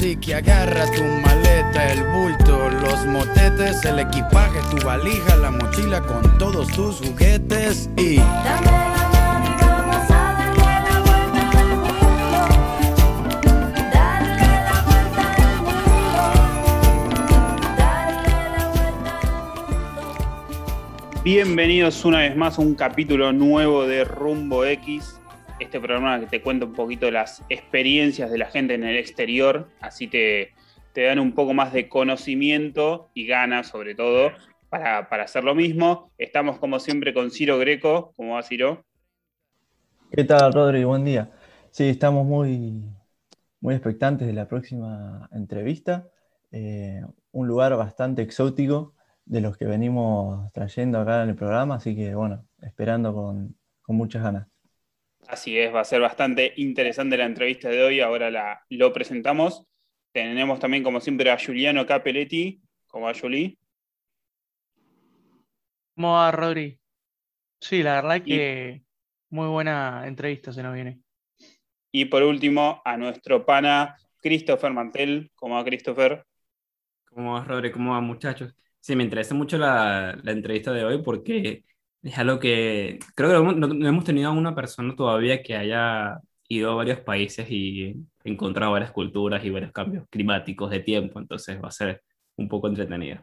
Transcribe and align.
Así 0.00 0.16
que 0.16 0.34
agarra 0.34 0.90
tu 0.92 1.04
maleta, 1.04 1.92
el 1.92 2.02
bulto, 2.06 2.70
los 2.70 3.04
motetes, 3.04 3.84
el 3.84 3.98
equipaje, 3.98 4.58
tu 4.70 4.78
valija, 4.82 5.36
la 5.36 5.50
mochila 5.50 6.00
con 6.00 6.38
todos 6.38 6.68
tus 6.68 7.06
juguetes 7.06 7.90
y... 7.98 8.16
Dame 8.16 8.64
la 8.64 9.10
mano 9.12 9.44
y 9.44 9.50
vamos 9.60 10.10
a 10.10 10.32
darle 10.38 10.72
la 10.88 11.00
vuelta 11.04 11.42
al 11.60 11.68
mundo. 11.76 12.38
Darle 13.92 14.48
la 14.64 14.80
vuelta 14.88 15.20
al 15.36 15.60
mundo. 15.68 16.16
Darle 17.76 18.40
la 18.56 18.72
vuelta 18.72 19.20
al 19.20 19.34
mundo. 20.64 21.20
Bienvenidos 21.22 22.06
una 22.06 22.20
vez 22.20 22.34
más 22.34 22.58
a 22.58 22.62
un 22.62 22.74
capítulo 22.74 23.34
nuevo 23.34 23.86
de 23.86 24.04
Rumbo 24.04 24.64
X, 24.64 25.19
este 25.70 25.78
programa 25.78 26.18
que 26.18 26.26
te 26.26 26.42
cuenta 26.42 26.66
un 26.66 26.72
poquito 26.72 27.12
las 27.12 27.44
experiencias 27.48 28.28
de 28.28 28.38
la 28.38 28.46
gente 28.46 28.74
en 28.74 28.82
el 28.82 28.96
exterior, 28.96 29.68
así 29.78 30.08
te, 30.08 30.52
te 30.92 31.04
dan 31.04 31.20
un 31.20 31.32
poco 31.32 31.54
más 31.54 31.72
de 31.72 31.88
conocimiento 31.88 33.08
y 33.14 33.24
ganas 33.28 33.68
sobre 33.68 33.94
todo 33.94 34.32
para, 34.68 35.08
para 35.08 35.22
hacer 35.22 35.44
lo 35.44 35.54
mismo. 35.54 36.10
Estamos 36.18 36.58
como 36.58 36.80
siempre 36.80 37.14
con 37.14 37.30
Ciro 37.30 37.56
Greco, 37.56 38.12
¿cómo 38.16 38.34
va 38.34 38.42
Ciro? 38.42 38.84
¿Qué 40.10 40.24
tal, 40.24 40.52
Rodri? 40.52 40.82
Buen 40.82 41.04
día. 41.04 41.30
Sí, 41.70 41.88
estamos 41.88 42.26
muy, 42.26 42.82
muy 43.60 43.74
expectantes 43.74 44.26
de 44.26 44.32
la 44.32 44.48
próxima 44.48 45.28
entrevista. 45.32 46.08
Eh, 46.50 47.00
un 47.30 47.46
lugar 47.46 47.76
bastante 47.76 48.22
exótico 48.22 48.96
de 49.24 49.40
los 49.40 49.56
que 49.56 49.66
venimos 49.66 50.52
trayendo 50.52 50.98
acá 50.98 51.22
en 51.22 51.28
el 51.28 51.36
programa, 51.36 51.76
así 51.76 51.94
que 51.94 52.12
bueno, 52.16 52.44
esperando 52.60 53.14
con, 53.14 53.54
con 53.82 53.94
muchas 53.94 54.24
ganas. 54.24 54.48
Así 55.28 55.58
es, 55.58 55.72
va 55.74 55.80
a 55.80 55.84
ser 55.84 56.00
bastante 56.00 56.52
interesante 56.56 57.16
la 57.16 57.24
entrevista 57.24 57.68
de 57.68 57.82
hoy, 57.82 58.00
ahora 58.00 58.30
la, 58.30 58.64
lo 58.70 58.92
presentamos. 58.92 59.64
Tenemos 60.12 60.58
también 60.58 60.82
como 60.82 61.00
siempre 61.00 61.30
a 61.30 61.38
Giuliano 61.38 61.86
Capelletti, 61.86 62.60
¿cómo 62.88 63.06
va 63.06 63.14
Juli? 63.14 63.56
¿Cómo 65.94 66.14
va, 66.14 66.32
Rodri? 66.32 66.80
Sí, 67.60 67.82
la 67.82 68.00
verdad 68.00 68.24
que 68.24 68.82
muy 69.28 69.46
buena 69.46 70.06
entrevista 70.06 70.52
se 70.52 70.62
nos 70.62 70.74
viene. 70.74 71.00
Y 71.92 72.06
por 72.06 72.22
último, 72.22 72.82
a 72.84 72.96
nuestro 72.96 73.44
pana 73.44 73.96
Christopher 74.20 74.72
Mantel, 74.72 75.30
¿cómo 75.34 75.56
va 75.56 75.64
Christopher? 75.64 76.24
¿Cómo 77.04 77.34
va, 77.34 77.44
Rodri? 77.44 77.70
¿Cómo 77.70 77.92
va, 77.92 78.00
muchachos? 78.00 78.54
Sí, 78.80 78.96
me 78.96 79.04
interesa 79.04 79.34
mucho 79.34 79.58
la, 79.58 80.18
la 80.22 80.32
entrevista 80.32 80.72
de 80.72 80.84
hoy 80.84 81.02
porque 81.02 81.64
es 82.02 82.18
algo 82.18 82.38
que 82.38 82.98
creo 83.14 83.30
que 83.30 83.54
no, 83.60 83.68
no 83.68 83.88
hemos 83.88 84.04
tenido 84.04 84.30
a 84.30 84.32
una 84.32 84.54
persona 84.54 84.94
todavía 84.96 85.42
que 85.42 85.56
haya 85.56 86.18
ido 86.48 86.72
a 86.72 86.74
varios 86.76 87.00
países 87.00 87.46
y 87.50 87.94
encontrado 88.24 88.72
varias 88.72 88.92
culturas 88.92 89.44
y 89.44 89.50
varios 89.50 89.72
cambios 89.72 90.06
climáticos 90.10 90.70
de 90.70 90.80
tiempo, 90.80 91.18
entonces 91.20 91.62
va 91.62 91.68
a 91.68 91.72
ser 91.72 92.02
un 92.36 92.48
poco 92.48 92.68
entretenido. 92.68 93.22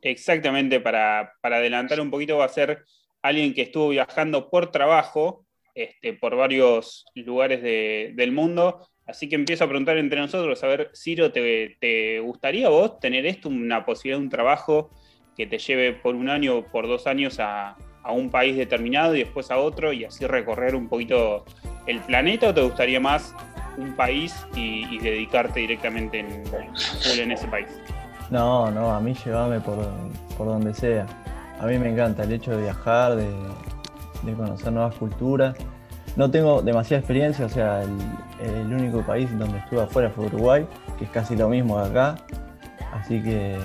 Exactamente, 0.00 0.80
para, 0.80 1.32
para 1.40 1.56
adelantar 1.56 2.00
un 2.00 2.10
poquito, 2.10 2.36
va 2.38 2.44
a 2.44 2.48
ser 2.48 2.84
alguien 3.22 3.54
que 3.54 3.62
estuvo 3.62 3.88
viajando 3.88 4.50
por 4.50 4.70
trabajo 4.70 5.46
este, 5.74 6.12
por 6.12 6.36
varios 6.36 7.06
lugares 7.14 7.62
de- 7.62 8.12
del 8.14 8.32
mundo. 8.32 8.86
Así 9.06 9.28
que 9.28 9.34
empiezo 9.36 9.64
a 9.64 9.68
preguntar 9.68 9.96
entre 9.98 10.20
nosotros, 10.20 10.62
a 10.62 10.66
ver, 10.68 10.90
Ciro, 10.94 11.32
¿te, 11.32 11.76
te 11.80 12.20
gustaría 12.20 12.68
vos 12.68 12.98
tener 13.00 13.26
esto, 13.26 13.48
una 13.48 13.84
posibilidad 13.84 14.18
de 14.18 14.24
un 14.24 14.30
trabajo 14.30 14.90
que 15.36 15.46
te 15.46 15.58
lleve 15.58 15.92
por 15.92 16.14
un 16.14 16.28
año 16.28 16.58
o 16.58 16.64
por 16.64 16.86
dos 16.86 17.06
años 17.06 17.38
a, 17.40 17.76
un 18.06 18.30
país 18.30 18.54
determinado 18.54 19.16
y 19.16 19.20
después 19.20 19.50
a 19.50 19.56
otro 19.56 19.90
y 19.90 20.04
así 20.04 20.26
recorrer 20.26 20.74
un 20.74 20.88
poquito 20.88 21.42
el 21.86 22.00
planeta 22.00 22.48
o 22.48 22.54
te 22.54 22.60
gustaría 22.60 23.00
más 23.00 23.34
un 23.78 23.96
país 23.96 24.34
y, 24.54 24.98
dedicarte 24.98 25.60
directamente 25.60 26.18
en, 26.20 27.32
ese 27.32 27.48
país? 27.48 27.66
No, 28.30 28.70
no, 28.70 28.94
a 28.94 29.00
mí 29.00 29.14
llévame 29.24 29.58
por, 29.60 29.78
por 30.36 30.46
donde 30.48 30.74
sea. 30.74 31.06
A 31.58 31.66
mí 31.66 31.78
me 31.78 31.88
encanta 31.88 32.24
el 32.24 32.32
hecho 32.32 32.50
de 32.50 32.64
viajar, 32.64 33.16
de, 33.16 33.30
de 34.22 34.32
conocer 34.34 34.70
nuevas 34.70 34.94
culturas. 34.96 35.56
No 36.16 36.30
tengo 36.30 36.60
demasiada 36.60 37.00
experiencia, 37.00 37.46
o 37.46 37.48
sea, 37.48 37.82
el, 37.82 37.98
el 38.40 38.72
único 38.72 39.00
país 39.00 39.30
donde 39.38 39.58
estuve 39.58 39.82
afuera 39.82 40.10
fue 40.10 40.26
Uruguay, 40.26 40.66
que 40.98 41.04
es 41.04 41.10
casi 41.10 41.36
lo 41.36 41.48
mismo 41.48 41.82
de 41.82 41.90
acá. 41.90 42.16
Así 42.92 43.22
que 43.22 43.58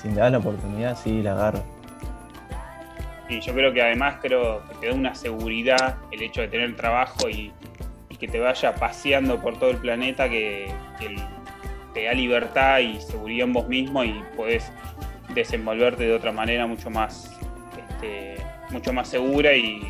si 0.00 0.08
me 0.08 0.14
das 0.14 0.32
la 0.32 0.38
oportunidad, 0.38 0.96
sí, 0.96 1.22
la 1.22 1.32
agarro. 1.32 1.62
Y 3.28 3.40
yo 3.40 3.52
creo 3.54 3.72
que 3.72 3.82
además 3.82 4.16
creo 4.20 4.62
que 4.68 4.74
te 4.76 4.88
da 4.88 4.94
una 4.94 5.14
seguridad 5.14 5.96
el 6.10 6.22
hecho 6.22 6.40
de 6.40 6.48
tener 6.48 6.74
trabajo 6.76 7.28
y, 7.28 7.52
que 8.18 8.28
te 8.28 8.38
vaya 8.38 8.74
paseando 8.74 9.40
por 9.40 9.58
todo 9.58 9.70
el 9.70 9.78
planeta 9.78 10.28
que, 10.28 10.70
te 11.94 12.04
da 12.04 12.12
libertad 12.12 12.80
y 12.80 13.00
seguridad 13.00 13.46
en 13.46 13.54
vos 13.54 13.66
mismo 13.66 14.04
y 14.04 14.22
podés 14.36 14.70
desenvolverte 15.34 16.04
de 16.04 16.12
otra 16.12 16.30
manera 16.30 16.66
mucho 16.66 16.90
más, 16.90 17.40
este, 17.78 18.36
mucho 18.70 18.92
más 18.92 19.08
segura 19.08 19.54
y, 19.54 19.88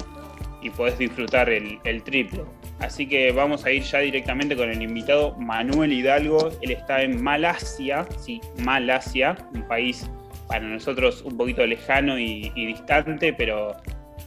y 0.63 0.71
podés 0.71 0.97
disfrutar 0.97 1.51
el, 1.51 1.81
el 1.83 2.05
triple. 2.05 2.45
Así 2.81 3.07
que 3.07 3.31
vamos 3.31 3.65
a 3.67 3.71
ir 3.71 3.83
ya 3.83 3.99
directamente 3.99 4.57
con 4.57 4.71
el 4.71 4.81
invitado 4.83 5.37
Manuel 5.37 5.93
Hidalgo. 5.93 6.51
Él 6.63 6.71
está 6.71 7.03
en 7.03 7.23
Malasia, 7.23 8.07
sí, 8.19 8.41
Malasia, 8.59 9.37
un 9.55 9.67
país 9.69 10.11
para 10.49 10.65
nosotros 10.67 11.23
un 11.23 11.37
poquito 11.37 11.65
lejano 11.67 12.19
y, 12.19 12.51
distante, 12.55 13.33
pero, 13.35 13.77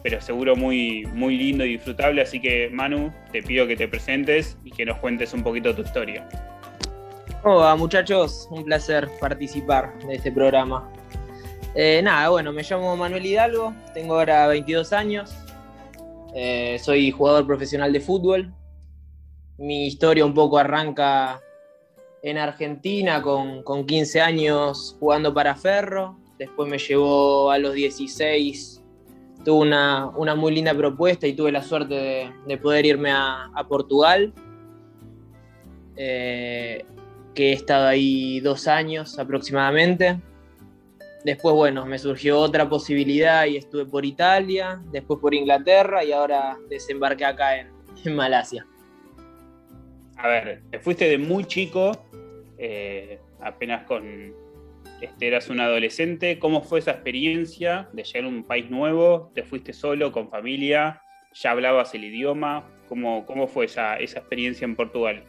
pero 0.04 0.22
seguro 0.22 0.56
muy, 0.56 1.06
muy 1.14 1.36
lindo 1.36 1.66
y 1.66 1.74
disfrutable. 1.74 2.22
Así 2.22 2.40
que 2.40 2.70
Manu, 2.72 3.12
te 3.32 3.42
pido 3.42 3.68
que 3.68 3.76
te 3.76 3.88
presentes 3.88 4.58
y 4.64 4.72
que 4.72 4.86
nos 4.86 5.00
cuentes 5.00 5.34
un 5.34 5.44
poquito 5.44 5.76
tu 5.76 5.82
historia. 5.82 6.28
¿Cómo 7.42 7.58
va, 7.58 7.76
muchachos? 7.76 8.48
Un 8.52 8.64
placer 8.64 9.10
participar 9.20 9.98
de 10.08 10.16
este 10.16 10.32
programa. 10.32 10.90
Eh, 11.76 12.02
nada, 12.04 12.30
bueno, 12.30 12.54
me 12.54 12.62
llamo 12.62 12.96
Manuel 12.96 13.26
Hidalgo, 13.26 13.74
tengo 13.96 14.14
ahora 14.14 14.46
22 14.48 14.94
años, 14.94 15.36
eh, 16.34 16.78
soy 16.80 17.12
jugador 17.12 17.46
profesional 17.46 17.94
de 17.94 18.00
fútbol. 18.00 18.54
Mi 19.58 19.88
historia 19.88 20.26
un 20.26 20.34
poco 20.34 20.58
arranca 20.58 21.42
en 22.22 22.38
Argentina 22.38 23.22
con, 23.22 23.64
con 23.64 23.86
15 23.86 24.22
años 24.22 24.96
jugando 25.00 25.34
para 25.34 25.56
Ferro, 25.56 26.18
después 26.40 26.70
me 26.70 26.78
llevó 26.78 27.52
a 27.52 27.58
los 27.58 27.74
16, 27.74 28.82
tuve 29.44 29.68
una, 29.68 30.08
una 30.16 30.34
muy 30.34 30.54
linda 30.54 30.74
propuesta 30.74 31.28
y 31.28 31.34
tuve 31.34 31.52
la 31.52 31.62
suerte 31.62 31.94
de, 31.94 32.34
de 32.48 32.58
poder 32.58 32.86
irme 32.86 33.12
a, 33.12 33.52
a 33.54 33.68
Portugal. 33.68 34.34
Eh, 35.96 36.86
que 37.34 37.50
he 37.50 37.54
estado 37.54 37.88
ahí 37.88 38.40
dos 38.40 38.68
años 38.68 39.18
aproximadamente. 39.20 40.20
Después, 41.24 41.56
bueno, 41.56 41.86
me 41.86 41.98
surgió 41.98 42.40
otra 42.40 42.68
posibilidad 42.68 43.46
y 43.46 43.56
estuve 43.56 43.86
por 43.86 44.06
Italia, 44.06 44.82
después 44.92 45.20
por 45.20 45.34
Inglaterra 45.34 46.04
y 46.04 46.12
ahora 46.12 46.58
desembarqué 46.70 47.26
acá 47.26 47.58
en, 48.06 48.16
Malasia. 48.16 48.66
A 50.18 50.28
ver, 50.28 50.64
te 50.70 50.80
fuiste 50.80 51.08
de 51.08 51.18
muy 51.18 51.46
chico, 51.46 51.92
eh, 52.58 53.20
apenas 53.40 53.84
con. 53.86 54.34
Este, 55.02 55.28
eras 55.28 55.50
un 55.50 55.60
adolescente. 55.60 56.40
¿Cómo 56.40 56.62
fue 56.62 56.80
esa 56.80 56.92
experiencia 56.92 57.90
de 57.92 58.04
llegar 58.04 58.26
a 58.26 58.28
un 58.28 58.44
país 58.44 58.70
nuevo? 58.70 59.32
¿Te 59.34 59.44
fuiste 59.44 59.74
solo, 59.74 60.12
con 60.12 60.30
familia? 60.30 61.02
¿Ya 61.34 61.52
hablabas 61.52 61.94
el 61.94 62.06
idioma? 62.06 62.70
¿Cómo, 62.88 63.26
cómo 63.26 63.48
fue 63.48 63.66
esa, 63.66 63.98
esa 63.98 64.20
experiencia 64.20 64.64
en 64.64 64.76
Portugal? 64.76 65.24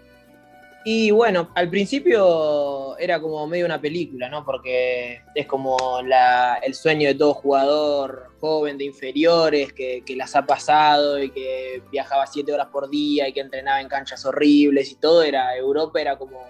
Y 0.87 1.11
bueno, 1.11 1.49
al 1.55 1.71
principio 1.71 2.99
era 2.99 3.19
como 3.19 3.47
medio 3.47 3.65
una 3.65 3.81
película, 3.81 4.29
¿no? 4.29 4.45
Porque 4.45 5.23
es 5.35 5.47
como 5.47 6.03
la- 6.03 6.57
el 6.63 6.75
sueño 6.75 7.09
de 7.09 7.15
todo 7.15 7.33
jugador 7.33 8.35
joven 8.39 8.77
de 8.77 8.85
inferiores 8.85 9.73
que, 9.73 10.03
que 10.05 10.15
las 10.15 10.37
ha 10.37 10.45
pasado 10.45 11.23
y 11.23 11.31
que 11.31 11.83
viajaba 11.91 12.27
siete 12.27 12.53
horas 12.53 12.69
por 12.71 12.91
día 12.91 13.27
y 13.27 13.33
que 13.33 13.41
entrenaba 13.41 13.81
en 13.81 13.89
canchas 13.89 14.27
horribles 14.27 14.93
y 14.93 14.97
todo. 14.97 15.23
Era 15.23 15.57
Europa, 15.57 16.03
era 16.03 16.19
como, 16.19 16.43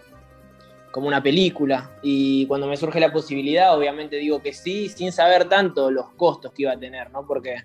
como 0.90 1.06
una 1.06 1.22
película. 1.22 1.92
Y 2.02 2.44
cuando 2.46 2.66
me 2.66 2.76
surge 2.76 2.98
la 2.98 3.12
posibilidad, 3.12 3.78
obviamente 3.78 4.16
digo 4.16 4.42
que 4.42 4.52
sí, 4.52 4.88
sin 4.88 5.12
saber 5.12 5.48
tanto 5.48 5.92
los 5.92 6.10
costos 6.14 6.52
que 6.52 6.62
iba 6.62 6.72
a 6.72 6.78
tener, 6.78 7.08
¿no? 7.12 7.24
Porque 7.24 7.62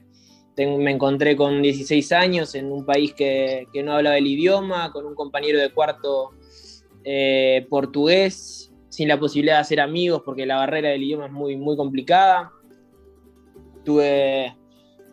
me 0.58 0.92
encontré 0.92 1.36
con 1.36 1.62
16 1.62 2.12
años 2.12 2.54
en 2.54 2.72
un 2.72 2.86
país 2.86 3.14
que, 3.14 3.68
que 3.72 3.82
no 3.82 3.94
hablaba 3.94 4.18
el 4.18 4.28
idioma, 4.28 4.92
con 4.92 5.06
un 5.06 5.16
compañero 5.16 5.58
de 5.58 5.72
cuarto 5.72 6.32
eh, 7.12 7.66
portugués, 7.72 8.72
sin 8.90 9.08
la 9.08 9.20
posibilidad 9.20 9.56
de 9.56 9.62
hacer 9.62 9.80
amigos 9.80 10.22
porque 10.24 10.46
la 10.46 10.58
barrera 10.58 10.90
del 10.90 11.02
idioma 11.02 11.26
es 11.26 11.32
muy, 11.32 11.58
muy 11.58 11.76
complicada. 11.76 12.52
Tuve, 13.84 14.56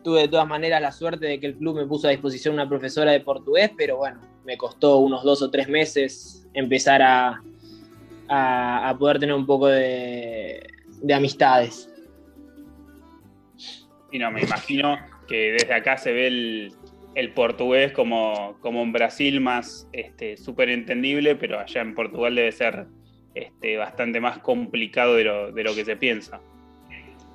tuve 0.03 0.21
de 0.21 0.27
todas 0.27 0.47
maneras 0.47 0.79
la 0.79 0.91
suerte 0.91 1.25
de 1.25 1.39
que 1.39 1.47
el 1.47 1.57
club 1.57 1.75
me 1.77 1.87
puso 1.87 2.07
a 2.07 2.11
disposición 2.11 2.53
una 2.53 2.69
profesora 2.69 3.11
de 3.11 3.21
portugués, 3.21 3.71
pero 3.75 3.97
bueno, 3.97 4.21
me 4.45 4.57
costó 4.57 4.97
unos 4.97 5.23
dos 5.23 5.41
o 5.41 5.49
tres 5.49 5.67
meses 5.69 6.47
empezar 6.53 7.01
a, 7.01 7.41
a, 8.27 8.89
a 8.89 8.97
poder 8.99 9.17
tener 9.17 9.33
un 9.33 9.47
poco 9.47 9.65
de, 9.65 10.67
de 11.01 11.13
amistades. 11.15 11.89
Y 14.11 14.19
no, 14.19 14.29
me 14.29 14.43
imagino 14.43 14.99
que 15.27 15.53
desde 15.53 15.73
acá 15.73 15.97
se 15.97 16.11
ve 16.11 16.27
el, 16.27 16.73
el 17.17 17.31
portugués 17.33 17.91
como, 17.93 18.57
como 18.61 18.83
en 18.83 18.91
Brasil 18.93 19.41
más 19.41 19.87
este, 19.91 20.37
súper 20.37 20.69
entendible, 20.69 21.35
pero 21.35 21.59
allá 21.59 21.81
en 21.81 21.95
Portugal 21.95 22.35
debe 22.35 22.51
ser 22.51 22.85
este, 23.33 23.75
bastante 23.77 24.19
más 24.19 24.37
complicado 24.39 25.15
de 25.15 25.23
lo, 25.23 25.51
de 25.51 25.63
lo 25.63 25.73
que 25.73 25.83
se 25.83 25.95
piensa. 25.97 26.39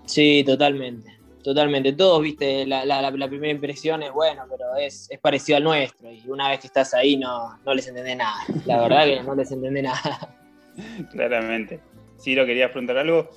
Sí, 0.06 0.44
totalmente. 0.46 1.10
Totalmente. 1.42 1.92
Todos, 1.94 2.22
viste, 2.22 2.64
la, 2.66 2.84
la- 2.84 3.02
la- 3.02 3.10
la 3.10 3.28
primera 3.28 3.52
impresión 3.52 4.04
es 4.04 4.12
bueno, 4.12 4.44
pero 4.48 4.76
es, 4.76 5.08
es 5.10 5.18
parecido 5.18 5.56
al 5.56 5.64
nuestro. 5.64 6.12
Y 6.12 6.22
una 6.28 6.48
vez 6.48 6.60
que 6.60 6.68
estás 6.68 6.94
ahí 6.94 7.16
no, 7.16 7.58
no 7.64 7.74
les 7.74 7.88
entendés 7.88 8.16
nada. 8.16 8.36
La 8.66 8.80
verdad 8.82 9.04
que 9.06 9.22
no 9.24 9.34
les 9.34 9.50
entendés 9.50 9.82
nada. 9.82 10.36
Claramente. 11.10 11.80
Sí, 12.18 12.36
lo 12.36 12.46
querías 12.46 12.70
preguntar 12.70 12.98
algo. 12.98 13.28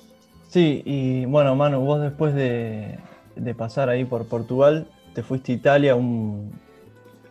Sí, 0.48 0.82
y 0.84 1.24
bueno, 1.24 1.56
Manu, 1.56 1.80
vos 1.80 2.00
después 2.00 2.34
de, 2.34 2.98
de 3.34 3.54
pasar 3.56 3.88
ahí 3.88 4.04
por 4.04 4.28
Portugal, 4.28 4.86
te 5.16 5.22
fuiste 5.22 5.50
a 5.50 5.54
Italia, 5.54 5.94
un, 5.94 6.52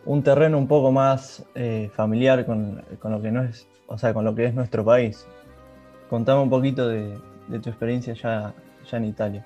un 0.06 0.22
terreno 0.24 0.58
un 0.58 0.66
poco 0.66 0.90
más 0.90 1.44
eh, 1.54 1.88
familiar 1.94 2.44
con, 2.44 2.84
con 2.98 3.12
lo 3.12 3.22
que 3.22 3.30
no 3.30 3.44
es, 3.44 3.68
o 3.86 3.96
sea, 3.96 4.12
con 4.12 4.24
lo 4.24 4.34
que 4.34 4.46
es 4.46 4.54
nuestro 4.54 4.84
país. 4.84 5.24
Contame 6.10 6.42
un 6.42 6.50
poquito 6.50 6.88
de, 6.88 7.16
tu 7.62 7.68
experiencia 7.68 8.12
ya, 8.14 8.52
ya 8.90 8.96
en 8.96 9.04
Italia. 9.04 9.44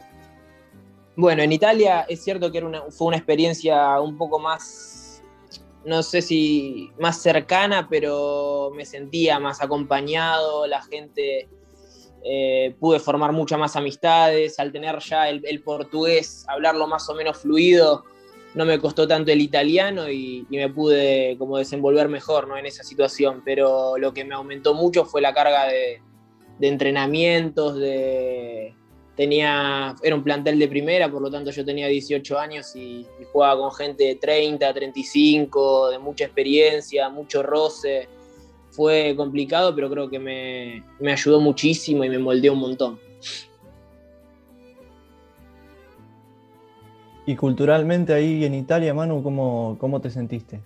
Bueno, 1.17 1.43
en 1.43 1.53
Italia 1.53 2.07
es 2.09 2.25
cierto 2.25 2.51
que 2.51 2.57
era 2.57 2.67
una- 2.67 2.91
fue 2.91 3.09
una 3.09 3.19
experiencia 3.19 4.01
un 4.01 4.17
poco 4.17 4.39
más, 4.39 5.23
no 5.85 6.03
sé 6.03 6.23
si 6.23 6.91
más 6.99 7.21
cercana, 7.21 7.89
pero 7.91 8.71
me 8.75 8.87
sentía 8.87 9.39
más 9.39 9.61
acompañado, 9.61 10.67
la 10.67 10.81
gente, 10.81 11.47
eh, 12.25 12.75
pude 12.81 13.01
formar 13.01 13.33
muchas 13.33 13.59
más 13.59 13.77
amistades, 13.77 14.59
al 14.59 14.73
tener 14.73 14.99
ya 15.01 15.29
el 15.29 15.63
portugués, 15.63 16.47
hablarlo 16.49 16.87
más 16.87 17.07
o 17.11 17.15
menos 17.15 17.37
fluido, 17.37 18.03
no 18.55 18.65
me 18.65 18.79
costó 18.79 19.07
tanto 19.07 19.31
el 19.31 19.41
italiano 19.41 20.11
y, 20.11 20.47
me 20.51 20.69
pude 20.69 21.37
como 21.39 21.59
desenvolver 21.59 22.09
mejor 22.09 22.49
¿no? 22.49 22.57
en 22.57 22.67
esa 22.67 22.83
situación, 22.83 23.43
pero 23.45 23.97
lo 23.97 24.13
que 24.13 24.25
me 24.25 24.35
aumentó 24.35 24.75
mucho 24.75 25.05
fue 25.05 25.21
la 25.21 25.33
carga 25.33 25.67
de, 25.67 26.01
entrenamientos, 26.61 27.79
de, 27.79 28.75
tenía, 29.17 29.95
era 30.03 30.15
un 30.15 30.23
plantel 30.23 30.59
de 30.59 30.69
primera, 30.69 31.11
por 31.11 31.23
lo 31.23 31.31
tanto 31.31 31.51
yo 31.51 31.65
tenía 31.65 31.87
18 31.87 32.39
años 32.39 32.75
y, 32.77 33.07
y 33.21 33.25
jugaba 33.33 33.61
con 33.61 33.73
gente 33.73 34.05
de 34.05 34.15
30, 34.17 34.75
35, 34.75 35.91
de 35.91 35.99
mucha 35.99 36.25
experiencia, 36.25 37.09
mucho 37.09 37.43
roce. 37.43 38.09
Fue 38.71 39.15
complicado, 39.17 39.75
pero 39.75 39.91
creo 39.91 40.09
que 40.09 40.19
me, 40.19 40.85
me 41.01 41.13
ayudó 41.13 41.41
muchísimo 41.41 42.05
y 42.05 42.09
me 42.09 42.19
moldeó 42.19 42.53
un 42.53 42.61
montón. 42.61 43.10
Y 47.31 47.37
culturalmente 47.37 48.13
ahí 48.13 48.45
en 48.45 48.55
Italia, 48.55 48.93
Manu, 48.93 49.23
¿cómo, 49.23 49.77
cómo 49.79 50.01
te 50.01 50.11
sentiste? 50.11 50.61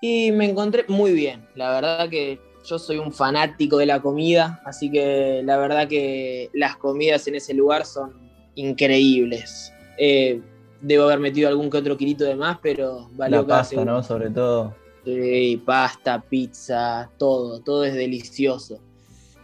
Y 0.00 0.32
me 0.32 0.48
encontré 0.48 0.86
muy 0.88 1.12
bien. 1.12 1.46
La 1.54 1.70
verdad 1.70 2.08
que 2.08 2.40
yo 2.64 2.78
soy 2.78 2.96
un 2.96 3.12
fanático 3.12 3.76
de 3.76 3.84
la 3.84 4.00
comida, 4.00 4.62
así 4.64 4.90
que 4.90 5.42
la 5.44 5.58
verdad 5.58 5.86
que 5.86 6.48
las 6.54 6.76
comidas 6.76 7.28
en 7.28 7.34
ese 7.34 7.52
lugar 7.52 7.84
son 7.84 8.14
increíbles. 8.54 9.70
Eh, 9.98 10.40
debo 10.80 11.04
haber 11.04 11.18
metido 11.18 11.50
algún 11.50 11.68
que 11.68 11.76
otro 11.76 11.98
kilito 11.98 12.24
de 12.24 12.34
más, 12.34 12.56
pero 12.62 13.10
valió 13.12 13.42
La 13.42 13.46
cada 13.46 13.58
pasta, 13.58 13.70
segundo. 13.70 13.92
¿no? 13.92 14.02
Sobre 14.02 14.30
todo. 14.30 14.74
Sí, 15.04 15.62
pasta, 15.62 16.22
pizza, 16.22 17.10
todo, 17.18 17.60
todo 17.60 17.84
es 17.84 17.92
delicioso. 17.92 18.80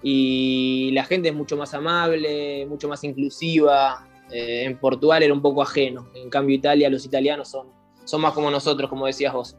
Y 0.02 0.92
la 0.94 1.04
gente 1.04 1.28
es 1.28 1.34
mucho 1.34 1.58
más 1.58 1.74
amable, 1.74 2.64
mucho 2.64 2.88
más 2.88 3.04
inclusiva. 3.04 4.08
Eh, 4.30 4.64
en 4.64 4.78
Portugal 4.78 5.22
era 5.22 5.32
un 5.32 5.42
poco 5.42 5.62
ajeno. 5.62 6.08
En 6.14 6.30
cambio, 6.30 6.56
Italia, 6.56 6.90
los 6.90 7.04
italianos 7.04 7.48
son, 7.48 7.68
son 8.04 8.20
más 8.20 8.32
como 8.32 8.50
nosotros, 8.50 8.88
como 8.88 9.06
decías 9.06 9.32
vos. 9.32 9.56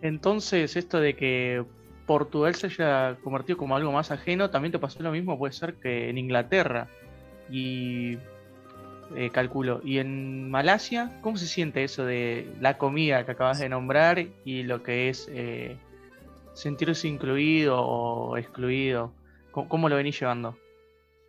Entonces, 0.00 0.76
esto 0.76 1.00
de 1.00 1.16
que 1.16 1.64
Portugal 2.06 2.54
se 2.54 2.66
haya 2.66 3.16
convertido 3.22 3.56
como 3.56 3.76
algo 3.76 3.92
más 3.92 4.10
ajeno, 4.10 4.50
también 4.50 4.72
te 4.72 4.78
pasó 4.78 5.02
lo 5.02 5.10
mismo, 5.10 5.38
puede 5.38 5.52
ser 5.52 5.74
que 5.74 6.10
en 6.10 6.18
Inglaterra. 6.18 6.88
Y 7.50 8.18
eh, 9.16 9.30
calculo. 9.30 9.80
Y 9.84 9.98
en 9.98 10.50
Malasia, 10.50 11.10
¿cómo 11.20 11.36
se 11.36 11.46
siente 11.46 11.84
eso 11.84 12.04
de 12.04 12.50
la 12.60 12.78
comida 12.78 13.24
que 13.24 13.32
acabas 13.32 13.58
de 13.58 13.68
nombrar 13.68 14.26
y 14.44 14.62
lo 14.62 14.82
que 14.82 15.08
es 15.08 15.28
eh, 15.30 15.76
sentirse 16.54 17.06
incluido 17.06 17.80
o 17.80 18.36
excluido? 18.36 19.12
¿Cómo, 19.52 19.68
cómo 19.68 19.88
lo 19.88 19.96
venís 19.96 20.18
llevando? 20.18 20.56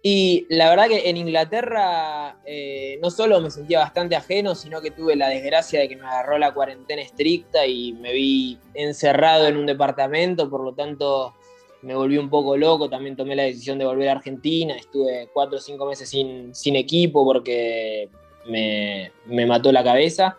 Y 0.07 0.45
la 0.49 0.69
verdad 0.69 0.87
que 0.87 1.09
en 1.09 1.17
Inglaterra 1.17 2.37
eh, 2.45 2.99
no 3.01 3.09
solo 3.09 3.41
me 3.41 3.49
sentía 3.49 3.79
bastante 3.79 4.15
ajeno, 4.15 4.53
sino 4.53 4.79
que 4.79 4.91
tuve 4.91 5.15
la 5.15 5.29
desgracia 5.29 5.79
de 5.79 5.89
que 5.89 5.95
me 5.95 6.05
agarró 6.05 6.37
la 6.37 6.53
cuarentena 6.53 7.01
estricta 7.01 7.65
y 7.65 7.93
me 7.93 8.13
vi 8.13 8.59
encerrado 8.75 9.47
en 9.47 9.57
un 9.57 9.65
departamento, 9.65 10.47
por 10.47 10.63
lo 10.63 10.75
tanto 10.75 11.33
me 11.81 11.95
volví 11.95 12.19
un 12.19 12.29
poco 12.29 12.55
loco, 12.55 12.87
también 12.87 13.15
tomé 13.15 13.35
la 13.35 13.45
decisión 13.45 13.79
de 13.79 13.85
volver 13.85 14.09
a 14.09 14.11
Argentina, 14.11 14.75
estuve 14.75 15.27
cuatro 15.33 15.57
o 15.57 15.59
cinco 15.59 15.87
meses 15.87 16.07
sin, 16.07 16.53
sin 16.53 16.75
equipo 16.75 17.25
porque 17.25 18.07
me, 18.45 19.11
me 19.25 19.47
mató 19.47 19.71
la 19.71 19.83
cabeza. 19.83 20.37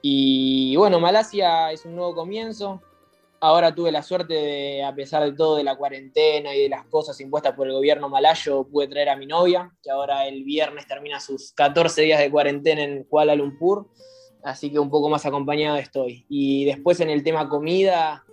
Y 0.00 0.76
bueno, 0.76 1.00
Malasia 1.00 1.72
es 1.72 1.84
un 1.86 1.96
nuevo 1.96 2.14
comienzo, 2.14 2.80
Ahora 3.40 3.74
tuve 3.74 3.92
la 3.92 4.02
suerte 4.02 4.34
de, 4.34 4.82
a 4.82 4.94
pesar 4.94 5.22
de 5.22 5.32
todo, 5.32 5.56
de 5.56 5.64
la 5.64 5.76
cuarentena 5.76 6.54
y 6.54 6.62
de 6.62 6.68
las 6.68 6.86
cosas 6.86 7.20
impuestas 7.20 7.54
por 7.54 7.66
el 7.66 7.74
gobierno 7.74 8.08
malayo, 8.08 8.64
pude 8.64 8.88
traer 8.88 9.10
a 9.10 9.16
mi 9.16 9.26
novia, 9.26 9.72
que 9.82 9.90
ahora 9.90 10.26
el 10.26 10.42
viernes 10.44 10.86
termina 10.86 11.20
sus 11.20 11.52
14 11.52 12.02
días 12.02 12.20
de 12.20 12.30
cuarentena 12.30 12.82
en 12.82 13.04
Kuala 13.04 13.34
Lumpur, 13.34 13.88
así 14.42 14.70
que 14.70 14.78
un 14.78 14.90
poco 14.90 15.10
más 15.10 15.26
acompañado 15.26 15.76
estoy. 15.76 16.24
Y 16.28 16.64
después 16.64 17.00
en 17.00 17.10
el 17.10 17.22
tema 17.22 17.48
comida, 17.48 18.24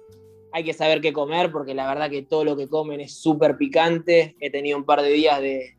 hay 0.54 0.64
que 0.64 0.74
saber 0.74 1.02
qué 1.02 1.12
comer, 1.12 1.52
porque 1.52 1.74
la 1.74 1.88
verdad 1.88 2.10
que 2.10 2.24
todo 2.24 2.46
lo 2.46 2.56
que 2.56 2.70
comen 2.70 3.02
es 3.02 3.22
súper 3.22 3.58
picante. 3.58 4.36
He 4.40 4.50
tenido 4.52 4.78
un 4.78 4.86
par 4.86 5.02
de 5.02 5.10
días 5.10 5.42
de, 5.42 5.76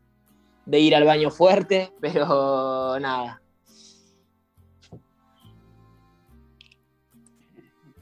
de 0.65 0.79
ir 0.79 0.95
al 0.95 1.03
baño 1.03 1.31
fuerte, 1.31 1.91
pero 1.99 2.99
nada, 2.99 3.41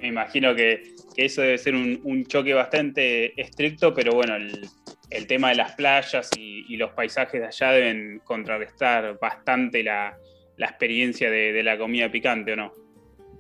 Me 0.03 0.09
imagino 0.09 0.53
que, 0.53 0.92
que 1.13 1.25
eso 1.25 1.41
debe 1.41 1.57
ser 1.57 1.75
un, 1.75 2.25
choque 2.25 2.53
bastante 2.53 3.39
estricto, 3.39 3.93
pero 3.93 4.13
bueno, 4.13 4.35
el, 4.35 5.27
tema 5.27 5.49
de 5.49 5.55
las 5.55 5.73
playas 5.73 6.29
y, 6.37 6.75
los 6.75 6.91
paisajes 6.91 7.39
de 7.39 7.47
allá 7.47 7.71
deben 7.71 8.21
contrarrestar 8.23 9.17
bastante 9.19 9.83
la, 9.83 10.17
experiencia 10.57 11.29
de, 11.29 11.61
la 11.63 11.77
comida 11.77 12.11
picante, 12.11 12.53
¿o 12.53 12.55
no? 12.55 12.73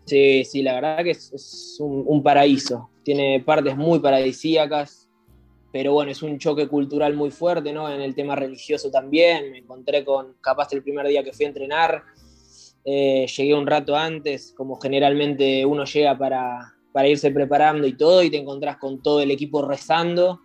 Sí, 0.05 0.43
sí, 0.45 0.61
la 0.61 0.75
verdad 0.75 1.03
que 1.03 1.11
es, 1.11 1.77
un 1.79 2.21
paraíso. 2.21 2.89
Tiene 3.03 3.41
partes 3.45 3.75
muy 3.75 3.99
paradisíacas, 3.99 5.09
pero 5.71 5.93
bueno, 5.93 6.11
es 6.11 6.21
un 6.21 6.37
choque 6.37 6.67
cultural 6.67 7.15
muy 7.15 7.31
fuerte, 7.31 7.73
¿no? 7.73 7.91
En 7.91 8.01
el 8.01 8.13
tema 8.13 8.35
religioso 8.35 8.91
también. 8.91 9.51
Me 9.51 9.57
encontré 9.57 10.05
con, 10.05 10.35
capaz 10.39 10.71
el 10.73 10.83
primer 10.83 11.07
día 11.07 11.23
que 11.23 11.33
fui 11.33 11.45
a 11.45 11.47
entrenar, 11.47 12.03
eh, 12.85 13.25
llegué 13.25 13.55
un 13.55 13.65
rato 13.65 13.95
antes, 13.95 14.53
como 14.55 14.75
generalmente 14.79 15.65
uno 15.65 15.85
llega 15.85 16.17
para, 16.17 16.75
para 16.93 17.07
irse 17.07 17.31
preparando 17.31 17.85
y 17.87 17.97
todo, 17.97 18.23
y 18.23 18.29
te 18.29 18.37
encontrás 18.37 18.77
con 18.77 19.01
todo 19.01 19.19
el 19.19 19.31
equipo 19.31 19.67
rezando, 19.67 20.39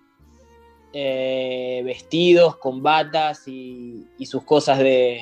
eh, 0.92 1.82
vestidos, 1.84 2.56
con 2.56 2.82
batas 2.82 3.46
y, 3.46 4.06
sus 4.24 4.42
cosas 4.44 4.78
de, 4.78 5.20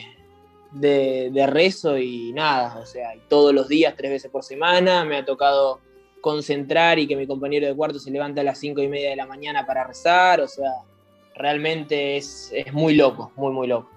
de, 0.71 1.31
de 1.33 1.47
rezo 1.49 1.99
y 1.99 2.33
nada, 2.33 2.79
o 2.79 2.87
sea, 2.87 3.11
todos 3.29 3.53
los 3.53 3.69
días, 3.69 3.95
tres 3.97 4.13
veces 4.13 4.31
por 4.31 4.45
semana, 4.45 5.05
me 5.05 5.17
ha 5.17 5.25
tocado 5.25 5.81
concentrar 6.21 7.01
y 7.01 7.09
que 7.09 7.17
mi 7.17 7.27
compañero 7.27 7.67
de 7.67 7.75
cuarto 7.75 7.99
se 7.99 8.11
levanta 8.13 8.41
a 8.41 8.45
las 8.45 8.59
cinco 8.59 8.81
y 8.81 8.89
media 8.89 9.11
de 9.11 9.17
la 9.17 9.27
mañana 9.27 9.67
para 9.67 9.85
rezar, 9.85 10.41
o 10.41 10.49
sea, 10.49 10.71
realmente 11.35 12.17
es, 12.17 12.53
es 12.55 12.73
muy 12.73 12.95
loco, 12.95 13.33
muy, 13.35 13.53
muy 13.53 13.67
loco. 13.67 13.91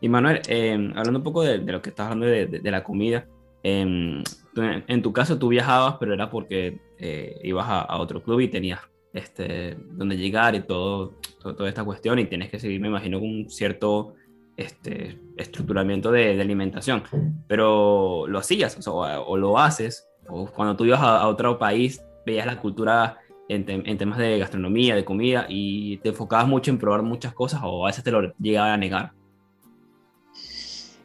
Y 0.00 0.08
Manuel, 0.08 0.42
eh, 0.48 0.72
hablando 0.96 1.20
un 1.20 1.22
poco 1.22 1.44
de, 1.44 1.58
lo 1.58 1.80
que 1.80 1.90
estás 1.90 2.10
hablando 2.10 2.26
de 2.26 2.70
la 2.72 2.82
comida, 2.82 3.24
em, 3.62 4.22
en 4.56 5.02
tu 5.02 5.12
caso 5.12 5.38
tú 5.38 5.48
viajabas, 5.48 5.96
pero 5.98 6.12
era 6.14 6.28
porque 6.30 6.80
eh, 6.98 7.40
ibas 7.42 7.66
a, 7.68 7.96
otro 7.98 8.22
club 8.22 8.40
y 8.40 8.48
tenías 8.48 8.80
este, 9.12 9.76
donde 9.92 10.16
llegar 10.16 10.54
y 10.54 10.60
todo, 10.60 11.14
todo- 11.40 11.54
toda 11.54 11.68
esta 11.68 11.84
cuestión 11.84 12.18
y 12.18 12.26
tienes 12.26 12.50
que 12.50 12.58
seguir, 12.58 12.80
me 12.80 12.88
imagino, 12.88 13.18
con 13.18 13.28
un 13.28 13.50
cierto 13.50 14.14
este, 14.56 15.18
estructuramiento 15.36 16.10
de, 16.10 16.36
de 16.36 16.42
alimentación. 16.42 17.02
Pero 17.46 18.26
lo 18.26 18.38
hacías, 18.38 18.86
o, 18.86 19.00
o- 19.00 19.36
lo 19.36 19.58
haces, 19.58 20.08
cuando 20.54 20.76
tú 20.76 20.84
ibas 20.84 21.00
a, 21.00 21.26
otro 21.28 21.58
país, 21.58 22.02
veías 22.24 22.46
la 22.46 22.58
cultura 22.60 23.18
en, 23.48 23.64
en 23.68 23.98
temas 23.98 24.18
de 24.18 24.38
gastronomía, 24.38 24.94
de 24.94 25.04
comida, 25.04 25.46
y 25.48 25.98
te 25.98 26.10
enfocabas 26.10 26.46
mucho 26.46 26.70
en 26.70 26.78
probar 26.78 27.02
muchas 27.02 27.34
cosas, 27.34 27.60
o 27.64 27.84
a 27.84 27.88
veces 27.88 28.04
te 28.04 28.10
lo 28.10 28.32
llegaba 28.38 28.72
a 28.72 28.76
negar. 28.76 29.12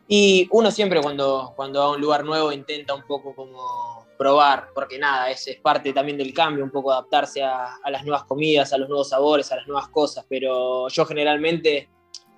Y 0.08 0.48
uno 0.52 0.72
siempre 0.72 1.02
cuando, 1.02 1.54
cuando 1.56 1.80
va 1.80 1.86
a 1.86 1.90
un 1.92 2.02
lugar 2.02 2.24
nuevo 2.24 2.52
intenta 2.52 2.94
un 2.94 3.04
poco 3.04 3.36
como 3.36 4.06
probar, 4.18 4.70
porque 4.74 4.98
nada, 4.98 5.30
es, 5.30 5.48
parte 5.62 5.94
también 5.94 6.18
del 6.18 6.34
cambio, 6.34 6.64
un 6.64 6.72
poco 6.72 6.92
adaptarse 6.92 7.44
a, 7.44 7.76
a 7.84 7.92
las 7.92 8.04
nuevas 8.04 8.24
comidas, 8.24 8.74
a 8.74 8.78
los 8.78 8.90
nuevos 8.90 9.10
sabores, 9.10 9.52
a 9.52 9.58
las 9.58 9.68
nuevas 9.68 9.90
cosas, 9.90 10.26
pero 10.28 10.88
yo 10.88 11.06
generalmente 11.06 11.90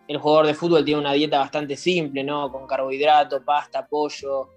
el 0.10 0.18
jugador 0.18 0.48
de 0.48 0.56
fútbol 0.56 0.84
tiene 0.84 1.00
una 1.00 1.14
dieta 1.14 1.38
bastante 1.38 1.78
simple, 1.78 2.24
¿no? 2.24 2.52
Con 2.52 2.66
carbohidrato, 2.66 3.46
pasta, 3.46 3.86
pollo. 3.88 4.50